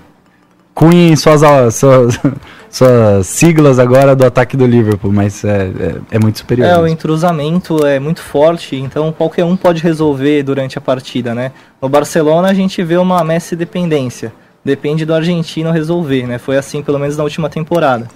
Cunhem 0.75 1.15
suas, 1.17 1.75
suas, 1.75 2.19
suas 2.71 3.27
siglas 3.27 3.79
agora 3.79 4.17
do 4.17 4.25
ataque 4.25 4.57
do 4.57 4.65
Liverpool, 4.67 5.13
mas 5.13 5.45
é, 5.45 5.71
é, 5.79 5.95
é 6.13 6.19
muito 6.19 6.39
superior. 6.39 6.67
É, 6.67 6.73
o 6.73 6.83
mesmo. 6.83 6.89
entrosamento 6.89 7.85
é 7.87 7.99
muito 8.01 8.23
forte, 8.23 8.77
então 8.77 9.13
qualquer 9.13 9.45
um 9.45 9.55
pode 9.55 9.83
resolver 9.83 10.43
durante 10.43 10.79
a 10.79 10.81
partida, 10.81 11.35
né? 11.35 11.53
No 11.81 11.89
Barcelona 11.91 12.49
a 12.49 12.55
gente 12.55 12.83
vê 12.83 12.97
uma 12.97 13.23
Messi 13.23 13.55
dependência. 13.55 14.33
Depende 14.65 15.05
do 15.05 15.13
argentino 15.13 15.71
resolver, 15.73 16.27
né? 16.27 16.39
Foi 16.39 16.57
assim 16.57 16.83
pelo 16.83 16.99
menos 16.99 17.17
na 17.19 17.25
última 17.25 17.51
temporada. 17.51 18.09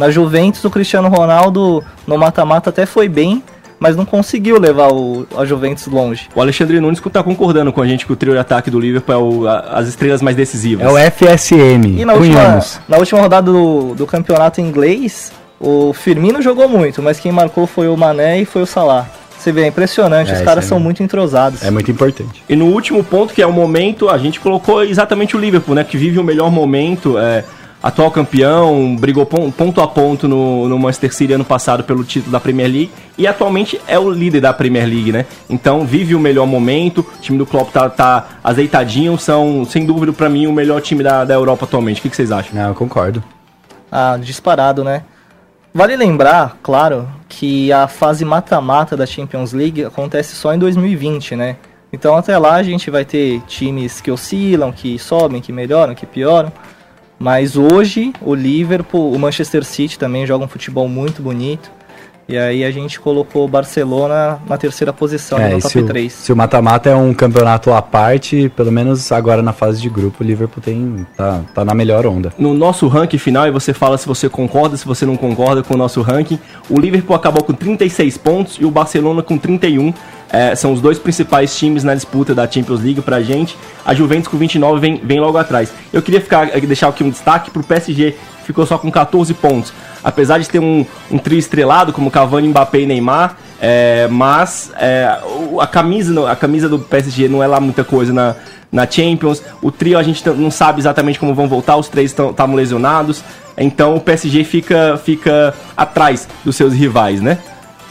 Na 0.00 0.10
Juventus 0.10 0.64
o 0.64 0.70
Cristiano 0.70 1.08
Ronaldo 1.08 1.84
no 2.06 2.16
mata-mata 2.16 2.70
até 2.70 2.86
foi 2.86 3.06
bem, 3.06 3.42
mas 3.78 3.96
não 3.96 4.04
conseguiu 4.06 4.58
levar 4.58 4.88
o, 4.92 5.26
a 5.36 5.44
Juventus 5.44 5.86
longe. 5.86 6.28
O 6.34 6.40
Alexandre 6.40 6.80
Nunes 6.80 7.00
tá 7.12 7.22
concordando 7.22 7.70
com 7.70 7.82
a 7.82 7.86
gente 7.86 8.06
que 8.06 8.12
o 8.12 8.16
trio 8.16 8.32
de 8.32 8.38
ataque 8.38 8.70
do 8.70 8.80
Liverpool 8.80 9.14
é 9.14 9.18
o- 9.18 9.46
a- 9.46 9.58
as 9.78 9.88
estrelas 9.88 10.22
mais 10.22 10.34
decisivas. 10.36 10.86
É 10.86 10.88
o 10.90 10.96
FSM, 10.98 12.00
E 12.00 12.04
na 12.06 12.14
última, 12.14 12.60
na 12.88 12.96
última 12.96 13.20
rodada 13.20 13.52
do, 13.52 13.94
do 13.94 14.06
campeonato 14.06 14.60
inglês, 14.60 15.30
o 15.60 15.92
Firmino 15.92 16.40
jogou 16.40 16.66
muito, 16.68 17.02
mas 17.02 17.20
quem 17.20 17.30
marcou 17.30 17.66
foi 17.66 17.86
o 17.86 17.96
Mané 17.96 18.40
e 18.40 18.44
foi 18.46 18.62
o 18.62 18.66
Salah. 18.66 19.06
Você 19.38 19.52
vê, 19.52 19.62
é 19.62 19.66
impressionante, 19.68 20.30
É, 20.30 20.34
os 20.34 20.40
caras 20.42 20.64
aí 20.64 20.68
são 20.68 20.76
mesmo. 20.78 20.84
muito 20.84 21.02
entrosados. 21.02 21.62
É 21.62 21.70
muito 21.70 21.90
importante. 21.90 22.42
E 22.48 22.54
no 22.56 22.66
último 22.66 23.02
ponto, 23.02 23.32
que 23.32 23.40
é 23.40 23.46
o 23.46 23.52
momento, 23.52 24.08
a 24.10 24.18
gente 24.18 24.38
colocou 24.40 24.82
exatamente 24.84 25.34
o 25.36 25.40
Liverpool, 25.40 25.74
né? 25.74 25.82
Que 25.84 25.96
vive 25.96 26.18
o 26.18 26.24
melhor 26.24 26.50
momento, 26.50 27.18
é, 27.18 27.44
atual 27.82 28.10
campeão, 28.10 28.94
brigou 28.96 29.24
pon- 29.24 29.50
ponto 29.50 29.80
a 29.80 29.86
ponto 29.88 30.28
no, 30.28 30.68
no 30.68 30.78
Manchester 30.78 31.14
City 31.14 31.32
ano 31.32 31.44
passado 31.44 31.82
pelo 31.84 32.04
título 32.04 32.30
da 32.32 32.38
Premier 32.40 32.68
League 32.68 32.90
e 33.16 33.26
atualmente 33.26 33.80
é 33.86 33.98
o 33.98 34.10
líder 34.10 34.40
da 34.40 34.52
Premier 34.52 34.86
League, 34.86 35.12
né? 35.12 35.24
Então 35.48 35.84
vive 35.86 36.14
o 36.14 36.20
melhor 36.20 36.46
momento, 36.46 36.98
o 37.00 37.20
time 37.20 37.38
do 37.38 37.46
Klopp 37.46 37.70
tá, 37.72 37.88
tá 37.88 38.28
azeitadinho, 38.44 39.18
são 39.18 39.64
sem 39.64 39.84
dúvida 39.86 40.12
pra 40.12 40.28
mim 40.28 40.46
o 40.46 40.52
melhor 40.52 40.80
time 40.82 41.02
da, 41.02 41.24
da 41.24 41.34
Europa 41.34 41.64
atualmente. 41.64 41.98
O 42.00 42.02
que, 42.02 42.10
que 42.10 42.16
vocês 42.16 42.30
acham? 42.32 42.54
Não, 42.54 42.68
eu 42.68 42.74
concordo. 42.74 43.22
Ah, 43.90 44.18
disparado, 44.20 44.84
né? 44.84 45.02
Vale 45.72 45.96
lembrar, 45.96 46.58
claro, 46.62 47.08
que 47.28 47.72
a 47.72 47.86
fase 47.86 48.24
mata-mata 48.24 48.96
da 48.96 49.06
Champions 49.06 49.52
League 49.52 49.84
acontece 49.84 50.34
só 50.34 50.52
em 50.52 50.58
2020, 50.58 51.36
né? 51.36 51.56
Então 51.92 52.16
até 52.16 52.36
lá 52.38 52.54
a 52.54 52.62
gente 52.62 52.90
vai 52.90 53.04
ter 53.04 53.40
times 53.46 54.00
que 54.00 54.10
oscilam, 54.10 54.70
que 54.72 54.98
sobem, 54.98 55.40
que 55.40 55.52
melhoram, 55.52 55.94
que 55.94 56.06
pioram. 56.06 56.52
Mas 57.20 57.54
hoje 57.54 58.14
o 58.22 58.34
Liverpool, 58.34 59.12
o 59.12 59.18
Manchester 59.18 59.62
City 59.62 59.98
também 59.98 60.26
joga 60.26 60.46
um 60.46 60.48
futebol 60.48 60.88
muito 60.88 61.20
bonito. 61.20 61.70
E 62.26 62.38
aí 62.38 62.64
a 62.64 62.70
gente 62.70 63.00
colocou 63.00 63.44
o 63.44 63.48
Barcelona 63.48 64.38
na 64.48 64.56
terceira 64.56 64.92
posição 64.92 65.36
É, 65.36 65.50
no 65.50 65.60
top 65.60 65.68
se 65.68 65.78
o, 65.80 65.86
3. 65.86 66.12
se 66.12 66.32
o 66.32 66.36
mata-mata 66.36 66.88
é 66.88 66.94
um 66.94 67.12
campeonato 67.12 67.72
à 67.72 67.82
parte, 67.82 68.50
pelo 68.54 68.70
menos 68.70 69.10
agora 69.10 69.42
na 69.42 69.52
fase 69.52 69.82
de 69.82 69.90
grupo, 69.90 70.22
o 70.22 70.26
Liverpool 70.26 70.62
tem, 70.62 71.04
tá, 71.16 71.42
tá 71.52 71.64
na 71.64 71.74
melhor 71.74 72.06
onda. 72.06 72.32
No 72.38 72.54
nosso 72.54 72.86
ranking 72.86 73.18
final, 73.18 73.48
e 73.48 73.50
você 73.50 73.74
fala 73.74 73.98
se 73.98 74.06
você 74.06 74.28
concorda, 74.28 74.76
se 74.76 74.86
você 74.86 75.04
não 75.04 75.16
concorda 75.16 75.62
com 75.64 75.74
o 75.74 75.76
nosso 75.76 76.00
ranking, 76.02 76.38
o 76.70 76.78
Liverpool 76.78 77.16
acabou 77.16 77.42
com 77.42 77.52
36 77.52 78.16
pontos 78.16 78.58
e 78.60 78.64
o 78.64 78.70
Barcelona 78.70 79.22
com 79.24 79.36
31. 79.36 79.92
É, 80.32 80.54
são 80.54 80.72
os 80.72 80.80
dois 80.80 80.98
principais 80.98 81.56
times 81.56 81.82
na 81.82 81.94
disputa 81.94 82.34
da 82.34 82.48
Champions 82.48 82.80
League 82.82 83.00
pra 83.02 83.20
gente. 83.20 83.56
A 83.84 83.94
Juventus 83.94 84.28
com 84.28 84.36
29 84.36 84.80
vem, 84.80 85.00
vem 85.02 85.20
logo 85.20 85.36
atrás. 85.36 85.72
Eu 85.92 86.00
queria 86.00 86.20
ficar, 86.20 86.46
deixar 86.60 86.88
aqui 86.88 87.02
um 87.02 87.10
destaque 87.10 87.50
pro 87.50 87.62
PSG, 87.62 88.14
ficou 88.44 88.64
só 88.64 88.78
com 88.78 88.90
14 88.90 89.34
pontos. 89.34 89.72
Apesar 90.02 90.38
de 90.38 90.48
ter 90.48 90.60
um, 90.60 90.86
um 91.10 91.18
trio 91.18 91.38
estrelado, 91.38 91.92
como 91.92 92.10
Cavani, 92.10 92.48
Mbappé 92.48 92.80
e 92.80 92.86
Neymar, 92.86 93.36
é, 93.60 94.08
mas 94.08 94.72
é, 94.78 95.18
a, 95.60 95.66
camisa, 95.66 96.30
a 96.30 96.36
camisa 96.36 96.68
do 96.68 96.78
PSG 96.78 97.28
não 97.28 97.42
é 97.42 97.46
lá 97.46 97.60
muita 97.60 97.84
coisa 97.84 98.12
na, 98.12 98.34
na 98.72 98.90
Champions. 98.90 99.42
O 99.60 99.70
trio 99.70 99.98
a 99.98 100.02
gente 100.02 100.26
não 100.30 100.50
sabe 100.50 100.80
exatamente 100.80 101.18
como 101.18 101.34
vão 101.34 101.48
voltar, 101.48 101.76
os 101.76 101.88
três 101.88 102.10
estavam 102.12 102.54
lesionados. 102.54 103.22
Então 103.58 103.96
o 103.96 104.00
PSG 104.00 104.44
fica, 104.44 104.98
fica 105.04 105.52
atrás 105.76 106.26
dos 106.44 106.56
seus 106.56 106.72
rivais, 106.72 107.20
né? 107.20 107.38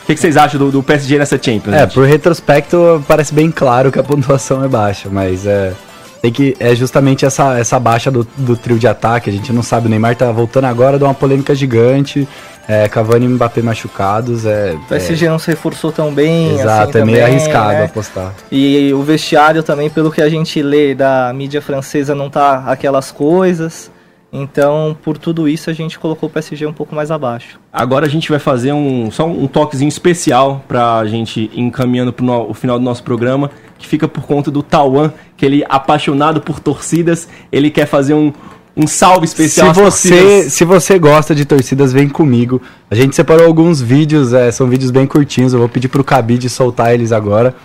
O 0.10 0.12
que, 0.12 0.16
que 0.16 0.22
vocês 0.22 0.38
acham 0.38 0.60
do, 0.60 0.72
do 0.72 0.82
PSG 0.82 1.20
nessa 1.20 1.38
Champions? 1.40 1.76
É, 1.76 1.82
gente? 1.82 1.94
por 1.94 2.04
retrospecto 2.04 3.06
parece 3.08 3.32
bem 3.32 3.52
claro 3.52 3.92
que 3.92 4.00
a 4.00 4.04
pontuação 4.04 4.64
é 4.64 4.68
baixa, 4.68 5.08
mas 5.08 5.46
é, 5.46 5.72
tem 6.20 6.32
que, 6.32 6.58
é 6.60 6.74
justamente 6.74 7.28
essa, 7.28 7.60
essa 7.60 7.80
baixa 7.80 8.10
do, 8.10 8.28
do 8.36 8.58
trio 8.58 8.80
de 8.80 8.88
ataque. 8.88 9.30
A 9.30 9.34
gente 9.34 9.54
não 9.54 9.62
sabe, 9.62 9.86
o 9.86 9.90
Neymar 9.90 10.16
tá 10.16 10.32
voltando 10.32 10.66
agora, 10.66 10.98
dá 10.98 11.06
uma 11.06 11.14
polêmica 11.14 11.54
gigante. 11.54 12.28
É, 12.68 12.88
Cavani 12.88 13.28
e 13.28 13.30
Mbappé 13.30 13.62
machucados. 13.62 14.48
É, 14.48 14.74
O 14.74 14.88
PSG 14.88 15.30
não 15.30 15.38
se 15.38 15.52
reforçou 15.52 15.92
tão 15.92 16.12
bem. 16.12 16.50
é, 16.50 16.54
exato, 16.54 16.90
assim, 16.90 17.02
é 17.02 17.06
meio 17.06 17.20
também, 17.20 17.36
arriscado 17.36 17.74
né? 17.74 17.86
apostar. 17.86 18.34
E 18.52 18.92
o 18.92 19.04
vestiário 19.04 19.62
também, 19.62 19.92
pelo 19.92 20.12
que 20.12 20.24
a 20.24 20.30
gente 20.30 20.60
lê 20.64 20.96
da 20.96 21.32
mídia 21.36 21.62
francesa, 21.62 22.16
não 22.16 22.32
tá 22.32 22.64
aquelas 22.66 23.12
coisas. 23.12 23.92
Então, 24.32 24.96
por 25.04 25.18
tudo 25.18 25.48
isso, 25.50 25.70
a 25.70 25.74
gente 25.74 25.98
colocou 25.98 26.30
o 26.30 26.32
PSG 26.32 26.66
um 26.68 26.74
pouco 26.74 26.94
mais 26.96 27.10
abaixo. 27.10 27.60
Agora 27.74 28.06
a 28.06 28.10
gente 28.10 28.30
vai 28.30 28.38
fazer 28.38 28.72
um, 28.74 29.10
só 29.10 29.26
um 29.26 29.48
toquezinho 29.48 29.90
especial 29.90 30.64
pra 30.68 31.04
gente 31.06 31.50
ir 31.52 31.60
encaminhando 31.60 32.14
pro 32.14 32.24
no- 32.24 32.48
o 32.50 32.54
final 32.54 32.78
do 32.78 32.86
nosso 32.86 33.02
programa, 33.04 33.50
que 33.80 33.88
fica 33.88 34.08
por 34.08 34.24
conta 34.24 34.52
do 34.52 34.62
Tauan, 34.62 35.12
aquele 35.36 35.64
apaixonado 35.68 36.42
por 36.42 36.60
torcidas, 36.60 37.28
ele 37.52 37.72
quer 37.72 37.88
fazer 37.88 38.14
um, 38.14 38.32
um 38.78 38.86
salve 38.86 39.26
especial 39.26 39.74
Se 39.74 39.82
você, 39.82 40.10
torcidas. 40.10 40.54
se 40.54 40.64
você 40.64 41.00
gosta 41.00 41.34
de 41.34 41.44
torcidas, 41.44 41.92
vem 41.92 42.08
comigo. 42.08 42.62
A 42.92 42.94
gente 42.94 43.16
separou 43.16 43.48
alguns 43.48 43.82
vídeos, 43.82 44.32
é, 44.32 44.52
são 44.52 44.68
vídeos 44.68 44.92
bem 44.92 45.08
curtinhos. 45.08 45.54
Eu 45.54 45.60
vou 45.60 45.70
pedir 45.70 45.88
pro 45.88 46.04
Cabide 46.04 46.48
soltar 46.50 46.94
eles 46.94 47.12
agora. 47.12 47.56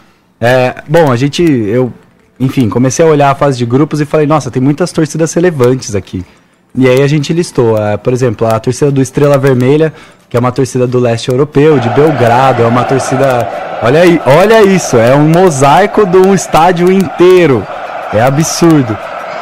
É, 0.40 0.82
bom, 0.88 1.12
a 1.12 1.16
gente, 1.16 1.42
eu, 1.42 1.92
enfim, 2.40 2.70
comecei 2.70 3.04
a 3.04 3.08
olhar 3.08 3.30
a 3.30 3.34
fase 3.34 3.58
de 3.58 3.66
grupos 3.66 4.00
e 4.00 4.06
falei, 4.06 4.26
nossa, 4.26 4.50
tem 4.50 4.62
muitas 4.62 4.90
torcidas 4.92 5.32
relevantes 5.34 5.94
aqui. 5.94 6.24
E 6.76 6.88
aí 6.88 7.02
a 7.02 7.06
gente 7.06 7.32
listou, 7.32 7.78
é, 7.78 7.96
por 7.96 8.12
exemplo, 8.12 8.48
a 8.48 8.58
torcida 8.58 8.90
do 8.90 9.00
Estrela 9.00 9.38
Vermelha, 9.38 9.92
que 10.28 10.36
é 10.36 10.40
uma 10.40 10.50
torcida 10.50 10.88
do 10.88 10.98
leste 10.98 11.30
europeu, 11.30 11.78
de 11.78 11.88
Belgrado, 11.90 12.64
é 12.64 12.66
uma 12.66 12.82
torcida. 12.82 13.48
Olha 13.80 14.00
aí, 14.00 14.20
olha 14.26 14.60
isso, 14.60 14.96
é 14.96 15.14
um 15.14 15.28
mosaico 15.28 16.04
de 16.04 16.16
um 16.16 16.34
estádio 16.34 16.90
inteiro. 16.90 17.64
É 18.12 18.20
absurdo. 18.20 18.98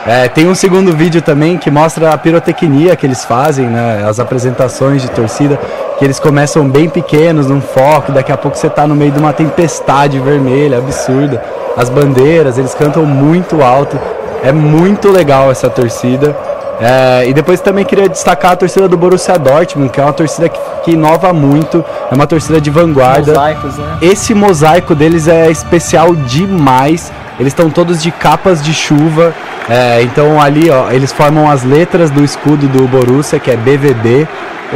É, 0.07 0.29
tem 0.29 0.47
um 0.47 0.55
segundo 0.55 0.95
vídeo 0.95 1.23
também 1.23 1.57
que 1.57 1.71
mostra 1.71 2.12
a 2.12 2.18
pirotecnia 2.18 2.95
que 2.97 3.07
eles 3.07 3.25
fazem, 3.25 3.66
né? 3.66 4.05
As 4.07 4.21
apresentações 4.21 5.01
de 5.01 5.11
torcida, 5.11 5.59
que 5.99 6.05
eles 6.05 6.21
começam 6.21 6.68
bem 6.68 6.90
pequenos, 6.90 7.47
num 7.47 7.62
foco, 7.62 8.12
daqui 8.12 8.31
a 8.31 8.37
pouco 8.37 8.59
você 8.59 8.68
tá 8.68 8.87
no 8.87 8.95
meio 8.95 9.12
de 9.12 9.18
uma 9.18 9.33
tempestade 9.33 10.18
vermelha, 10.18 10.77
absurda. 10.77 11.42
As 11.79 11.88
bandeiras, 11.88 12.59
eles 12.59 12.75
cantam 12.75 13.07
muito 13.07 13.62
alto. 13.62 13.99
É 14.42 14.53
muito 14.53 15.09
legal 15.11 15.51
essa 15.51 15.71
torcida. 15.71 16.37
É, 16.83 17.29
e 17.29 17.33
depois 17.33 17.61
também 17.61 17.85
queria 17.85 18.09
destacar 18.09 18.53
a 18.53 18.57
torcida 18.57 18.88
do 18.88 18.97
Borussia 18.97 19.38
Dortmund, 19.38 19.88
que 19.88 20.01
é 20.01 20.03
uma 20.03 20.12
torcida 20.12 20.49
que, 20.49 20.59
que 20.83 20.90
inova 20.90 21.33
muito, 21.33 21.85
é 22.11 22.14
uma 22.14 22.27
torcida 22.27 22.61
de 22.61 22.71
vanguarda. 22.71 23.33
Mosaicos, 23.33 23.79
né? 23.79 23.99
Esse 24.03 24.35
mosaico 24.35 24.92
deles 24.92 25.29
é 25.29 25.49
especial 25.49 26.12
demais. 26.16 27.12
Eles 27.38 27.53
estão 27.53 27.71
todos 27.71 28.03
de 28.03 28.11
capas 28.11 28.61
de 28.61 28.75
chuva. 28.75 29.33
É, 29.68 30.03
então 30.03 30.40
ali, 30.40 30.71
ó, 30.71 30.90
eles 30.90 31.12
formam 31.12 31.49
as 31.49 31.62
letras 31.62 32.11
do 32.11 32.25
escudo 32.25 32.66
do 32.66 32.88
Borussia, 32.88 33.38
que 33.38 33.53
é 33.53 33.57
BVB. 33.57 34.27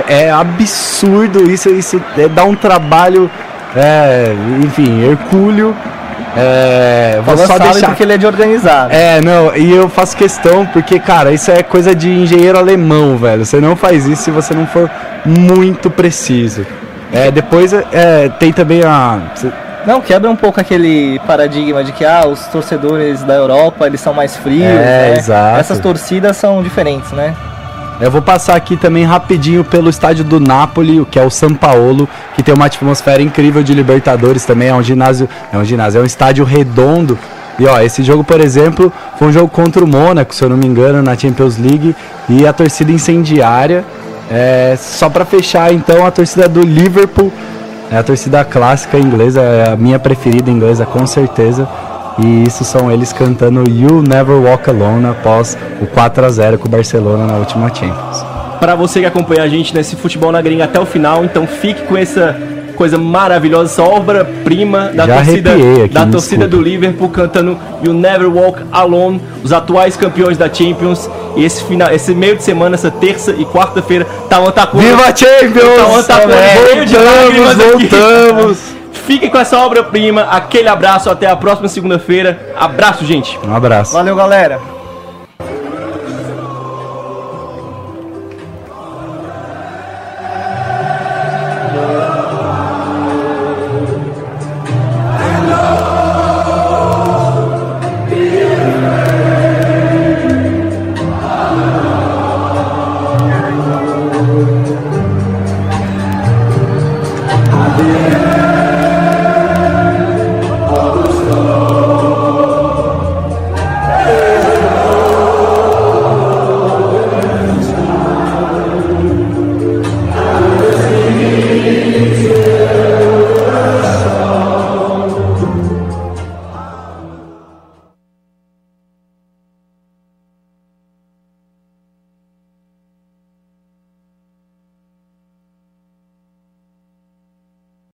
É 0.07 0.31
absurdo 0.31 1.51
isso, 1.51 1.71
isso 1.71 2.01
é, 2.17 2.29
dá 2.29 2.45
um 2.45 2.55
trabalho, 2.55 3.29
é, 3.75 4.33
enfim, 4.63 5.03
hercúleo. 5.03 5.75
É, 6.37 7.21
vou 7.25 7.37
só 7.39 7.59
deixar. 7.59 7.89
porque 7.89 8.03
ele 8.03 8.13
é 8.15 8.19
de 8.19 8.27
organizado. 8.27 8.93
É, 8.93 9.21
não, 9.21 9.57
e 9.57 9.75
eu 9.75 9.89
faço 9.89 10.17
questão 10.17 10.67
porque, 10.67 10.99
cara, 10.99 11.33
isso 11.33 11.51
é 11.51 11.63
coisa 11.63 11.95
de 11.95 12.11
engenheiro 12.11 12.59
alemão, 12.59 13.17
velho. 13.17 13.45
Você 13.45 13.61
não 13.61 13.75
faz 13.77 14.07
isso 14.07 14.23
se 14.25 14.31
você 14.31 14.55
não 14.55 14.67
for 14.67 14.91
muito 15.25 15.91
preciso. 15.91 16.67
É, 17.13 17.31
depois 17.31 17.73
é, 17.73 18.29
tem 18.39 18.53
também 18.53 18.83
a. 18.85 19.19
Não, 19.87 20.01
quebra 20.01 20.29
um 20.29 20.35
pouco 20.37 20.61
aquele 20.61 21.19
paradigma 21.21 21.85
de 21.85 21.93
que 21.93 22.05
ah, 22.05 22.27
os 22.27 22.47
torcedores 22.49 23.23
da 23.23 23.35
Europa 23.35 23.87
eles 23.87 24.01
são 24.01 24.13
mais 24.13 24.37
frios, 24.37 24.65
É, 24.65 25.11
né? 25.11 25.15
exato. 25.17 25.61
Essas 25.61 25.79
torcidas 25.79 26.37
são 26.37 26.61
diferentes, 26.63 27.13
né? 27.13 27.35
Eu 27.99 28.11
vou 28.11 28.21
passar 28.21 28.57
aqui 28.57 28.77
também 28.77 29.05
rapidinho 29.05 29.65
pelo 29.65 29.89
estádio 29.89 30.23
do 30.23 30.39
Napoli, 30.39 31.05
que 31.11 31.19
é 31.19 31.25
o 31.25 31.31
São 31.31 31.55
Paulo, 31.55 32.07
que 32.35 32.43
tem 32.43 32.55
uma 32.55 32.67
atmosfera 32.67 33.23
incrível 33.23 33.63
de 33.63 33.73
Libertadores 33.73 34.45
também. 34.45 34.69
É 34.69 34.75
um 34.75 34.83
ginásio, 34.83 35.27
é 35.51 35.57
um 35.57 35.65
ginásio, 35.65 36.01
é 36.01 36.03
um 36.03 36.07
estádio 36.07 36.45
redondo. 36.45 37.19
E 37.59 37.67
ó, 37.67 37.81
esse 37.81 38.03
jogo, 38.03 38.23
por 38.23 38.39
exemplo, 38.39 38.93
foi 39.19 39.29
um 39.29 39.33
jogo 39.33 39.49
contra 39.49 39.83
o 39.83 39.87
Mônaco, 39.87 40.35
se 40.35 40.45
eu 40.45 40.51
não 40.51 40.59
me 40.59 40.67
engano, 40.67 41.03
na 41.03 41.17
Champions 41.17 41.57
League, 41.57 41.97
e 42.29 42.47
a 42.47 42.53
torcida 42.53 42.93
incendiária. 42.93 43.83
É, 44.31 44.77
só 44.79 45.09
para 45.09 45.25
fechar, 45.25 45.73
então, 45.73 46.05
a 46.05 46.11
torcida 46.11 46.47
do 46.49 46.61
Liverpool, 46.61 47.33
é 47.91 47.97
a 47.97 48.03
torcida 48.03 48.45
clássica 48.45 48.99
inglesa, 48.99 49.41
é 49.41 49.73
a 49.73 49.77
minha 49.77 49.99
preferida 49.99 50.51
inglesa, 50.51 50.85
com 50.85 51.07
certeza. 51.07 51.67
E 52.19 52.45
isso 52.45 52.65
são 52.65 52.91
eles 52.91 53.13
cantando 53.13 53.65
You 53.69 54.03
Never 54.03 54.37
Walk 54.37 54.71
Alone 54.71 55.07
após 55.07 55.57
o 55.81 55.87
4 55.87 56.25
a 56.25 56.29
0 56.31 56.59
com 56.59 56.67
o 56.67 56.71
Barcelona 56.71 57.27
na 57.27 57.35
última 57.35 57.69
Champions. 57.75 58.25
Para 58.59 58.75
você 58.75 59.01
que 59.01 59.07
acompanha 59.07 59.43
a 59.43 59.49
gente 59.49 59.75
nesse 59.75 59.97
futebol 59.97 60.33
na 60.33 60.41
gringa 60.41 60.65
até 60.65 60.81
o 60.81 60.87
final, 60.87 61.25
então 61.25 61.47
fique 61.47 61.83
com 61.83 61.97
essa 61.97 62.35
coisa 62.77 62.99
maravilhosa, 62.99 63.73
essa 63.73 63.83
obra-prima 63.83 64.91
da 64.95 65.07
Já 65.07 65.17
torcida, 65.17 65.53
aqui, 65.53 65.89
da 65.93 66.07
torcida 66.07 66.47
do 66.49 66.61
Liverpool 66.61 67.09
cantando 67.09 67.59
You 67.83 67.93
Never 67.93 68.29
Walk 68.29 68.63
Alone, 68.71 69.21
os 69.43 69.53
atuais 69.53 69.97
campeões 69.97 70.39
da 70.39 70.53
Champions. 70.53 71.11
E 71.35 71.45
esse 71.45 71.65
final, 71.65 71.91
esse 71.93 72.15
meio 72.15 72.37
de 72.37 72.43
semana, 72.43 72.77
essa 72.77 72.91
terça 72.91 73.33
e 73.33 73.45
quarta-feira, 73.45 74.07
tá 74.29 74.39
ataque. 74.39 74.77
Viva 74.77 75.03
a 75.03 75.17
Champions! 75.17 76.07
tá 76.07 76.21
cheio 76.21 76.87
de 76.87 76.97
voltamos! 76.97 78.59
Fiquem 79.07 79.31
com 79.31 79.39
essa 79.39 79.59
obra-prima, 79.59 80.23
aquele 80.23 80.69
abraço, 80.69 81.09
até 81.09 81.27
a 81.27 81.37
próxima 81.37 81.69
segunda-feira. 81.69 82.55
Abraço, 82.59 83.05
gente! 83.05 83.39
Um 83.47 83.55
abraço. 83.55 83.93
Valeu, 83.93 84.17
galera! 84.17 84.76